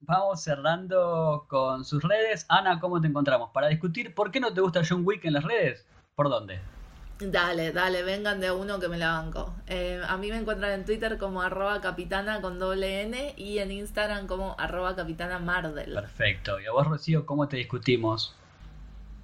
Vamos 0.00 0.42
cerrando 0.42 1.44
con 1.46 1.84
sus 1.84 2.02
redes. 2.02 2.46
Ana, 2.48 2.80
¿cómo 2.80 3.02
te 3.02 3.06
encontramos? 3.06 3.50
Para 3.52 3.68
discutir 3.68 4.14
por 4.14 4.30
qué 4.30 4.40
no 4.40 4.54
te 4.54 4.62
gusta 4.62 4.80
John 4.88 5.02
Wick 5.04 5.26
en 5.26 5.34
las 5.34 5.44
redes. 5.44 5.86
¿Por 6.14 6.30
dónde? 6.30 6.58
Dale, 7.20 7.72
dale, 7.72 8.02
vengan 8.02 8.40
de 8.40 8.50
uno 8.50 8.80
que 8.80 8.88
me 8.88 8.96
la 8.96 9.10
banco. 9.10 9.54
Eh, 9.66 10.00
a 10.08 10.16
mí 10.16 10.30
me 10.30 10.38
encuentran 10.38 10.72
en 10.72 10.86
Twitter 10.86 11.18
como 11.18 11.42
arroba 11.42 11.82
capitana 11.82 12.40
con 12.40 12.58
doble 12.58 13.02
N 13.02 13.34
y 13.36 13.58
en 13.58 13.72
Instagram 13.72 14.26
como 14.26 14.58
arroba 14.58 14.96
capitana 14.96 15.38
Mardel. 15.38 15.92
Perfecto. 15.92 16.58
Y 16.58 16.64
a 16.64 16.72
vos, 16.72 16.86
Rocío, 16.86 17.26
¿cómo 17.26 17.46
te 17.46 17.58
discutimos? 17.58 18.37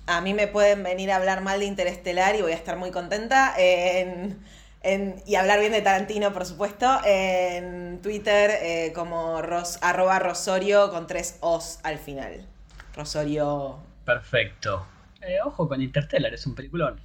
A 0.07 0.21
mí 0.21 0.35
me 0.35 0.49
pueden 0.49 0.83
venir 0.83 1.11
a 1.11 1.17
hablar 1.17 1.41
mal 1.43 1.61
de 1.61 1.67
Interestelar 1.67 2.37
y 2.37 2.43
voy 2.43 2.53
a 2.53 2.57
estar 2.57 2.77
muy 2.77 2.91
contenta. 2.91 3.55
En, 3.57 4.39
en- 4.83 5.23
y 5.27 5.37
hablar 5.37 5.61
bien 5.61 5.73
de 5.73 5.81
Tarantino, 5.83 6.33
por 6.33 6.45
supuesto. 6.47 7.01
En 7.05 8.01
Twitter 8.03 8.51
eh, 8.63 8.93
como 8.95 9.41
ros, 9.43 9.79
arroba 9.83 10.19
Rosorio 10.19 10.91
con 10.91 11.07
tres 11.07 11.39
O's 11.41 11.79
al 11.83 11.99
final. 11.99 12.47
Rosorio. 12.95 13.79
Perfecto. 14.05 14.87
Eh, 15.23 15.39
ojo 15.45 15.69
con 15.69 15.81
Interstellar, 15.81 16.35
es 16.35 16.47
un 16.47 16.55
peliculón. 16.55 17.01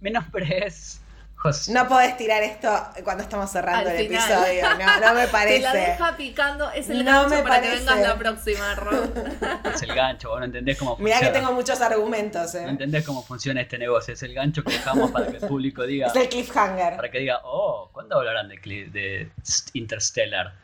Mi 0.00 0.10
nombre 0.10 0.66
es 0.66 1.00
José. 1.44 1.72
No 1.74 1.86
podés 1.86 2.16
tirar 2.16 2.42
esto 2.42 2.70
cuando 3.04 3.22
estamos 3.22 3.50
cerrando 3.50 3.90
Al 3.90 3.96
el 3.96 4.06
final. 4.06 4.30
episodio. 4.30 4.62
No, 4.78 5.00
no 5.08 5.14
me 5.14 5.20
Te 5.26 5.28
parece. 5.32 5.60
la 5.60 5.72
deja 5.74 6.16
picando, 6.16 6.70
es 6.70 6.88
el 6.88 7.04
No 7.04 7.10
gancho 7.22 7.28
me 7.36 7.42
para 7.42 7.60
que 7.60 7.68
vengas 7.68 8.00
la 8.00 8.16
próxima, 8.16 8.74
Ro. 8.76 8.90
Es 9.74 9.82
el 9.82 9.94
gancho, 9.94 10.30
vos 10.30 10.38
no 10.38 10.46
entendés 10.46 10.78
cómo 10.78 10.96
Mirá 10.96 11.16
funciona. 11.16 11.32
que 11.34 11.38
tengo 11.40 11.52
muchos 11.52 11.80
argumentos, 11.82 12.54
No 12.54 12.60
eh. 12.60 12.68
entendés 12.70 13.04
cómo 13.04 13.22
funciona 13.22 13.60
este 13.60 13.76
negocio. 13.76 14.14
Es 14.14 14.22
el 14.22 14.32
gancho 14.32 14.64
que 14.64 14.72
dejamos 14.72 15.10
para 15.10 15.26
que 15.26 15.36
el 15.36 15.46
público 15.46 15.82
diga. 15.86 16.06
Es 16.06 16.16
el 16.16 16.30
cliffhanger. 16.30 16.96
Para 16.96 17.10
que 17.10 17.18
diga, 17.18 17.40
oh, 17.44 17.90
¿cuándo 17.92 18.16
hablarán 18.16 18.48
de 18.48 19.30
Interstellar? 19.74 20.54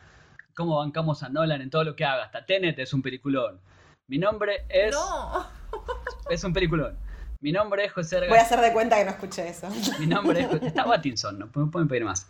¿Cómo 0.55 0.79
bancamos 0.79 1.21
a 1.21 1.29
Nolan 1.29 1.61
en 1.61 1.69
todo 1.69 1.83
lo 1.83 1.95
que 1.95 2.05
haga? 2.05 2.23
Hasta 2.23 2.43
Tenet 2.43 2.79
es 2.79 2.91
un 2.93 3.03
peliculón. 3.03 3.59
Mi 4.07 4.17
nombre 4.17 4.65
es. 4.67 4.91
No. 4.95 5.47
Es 6.29 6.43
un 6.43 6.53
peliculón. 6.53 6.97
Mi 7.41 7.51
nombre 7.51 7.85
es 7.85 7.91
José 7.91 8.19
Voy 8.27 8.37
a 8.37 8.41
hacer 8.41 8.59
de 8.59 8.71
cuenta 8.71 8.97
que 8.97 9.05
no 9.05 9.11
escuché 9.11 9.49
eso. 9.49 9.67
Mi 9.99 10.05
nombre 10.05 10.41
es. 10.41 10.61
Está 10.61 10.85
Battinson, 10.85 11.39
no 11.39 11.47
me 11.53 11.71
pueden 11.71 11.87
pedir 11.87 12.05
más. 12.05 12.27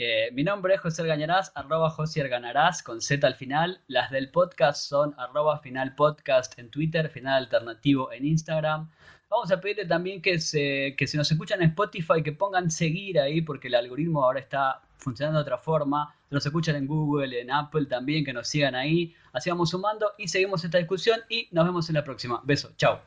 Eh, 0.00 0.30
mi 0.32 0.44
nombre 0.44 0.74
es 0.74 0.80
José 0.80 1.02
Argañarás, 1.02 1.50
arroba 1.56 1.90
José 1.90 2.20
Arganarás, 2.20 2.84
con 2.84 3.00
Z 3.00 3.26
al 3.26 3.34
final. 3.34 3.80
Las 3.88 4.12
del 4.12 4.30
podcast 4.30 4.88
son 4.88 5.12
arroba 5.18 5.58
final 5.58 5.96
podcast 5.96 6.56
en 6.58 6.70
Twitter, 6.70 7.10
final 7.10 7.42
alternativo 7.42 8.12
en 8.12 8.24
Instagram. 8.24 8.88
Vamos 9.28 9.50
a 9.50 9.60
pedirle 9.60 9.86
también 9.86 10.22
que 10.22 10.38
se, 10.38 10.94
que 10.96 11.06
si 11.06 11.16
nos 11.16 11.30
escuchan 11.30 11.60
en 11.60 11.70
Spotify, 11.70 12.22
que 12.22 12.32
pongan 12.32 12.70
seguir 12.70 13.18
ahí, 13.18 13.42
porque 13.42 13.66
el 13.66 13.74
algoritmo 13.74 14.24
ahora 14.24 14.38
está 14.38 14.80
funcionando 14.98 15.40
de 15.40 15.42
otra 15.42 15.58
forma. 15.58 16.14
Si 16.28 16.34
nos 16.34 16.46
escuchan 16.46 16.76
en 16.76 16.86
Google, 16.86 17.40
en 17.40 17.50
Apple 17.50 17.86
también, 17.86 18.24
que 18.24 18.32
nos 18.32 18.48
sigan 18.48 18.76
ahí. 18.76 19.14
Así 19.32 19.50
vamos 19.50 19.70
sumando 19.70 20.12
y 20.16 20.28
seguimos 20.28 20.64
esta 20.64 20.78
discusión 20.78 21.20
y 21.28 21.48
nos 21.50 21.66
vemos 21.66 21.88
en 21.90 21.96
la 21.96 22.04
próxima. 22.04 22.40
Beso, 22.44 22.70
chao. 22.76 23.00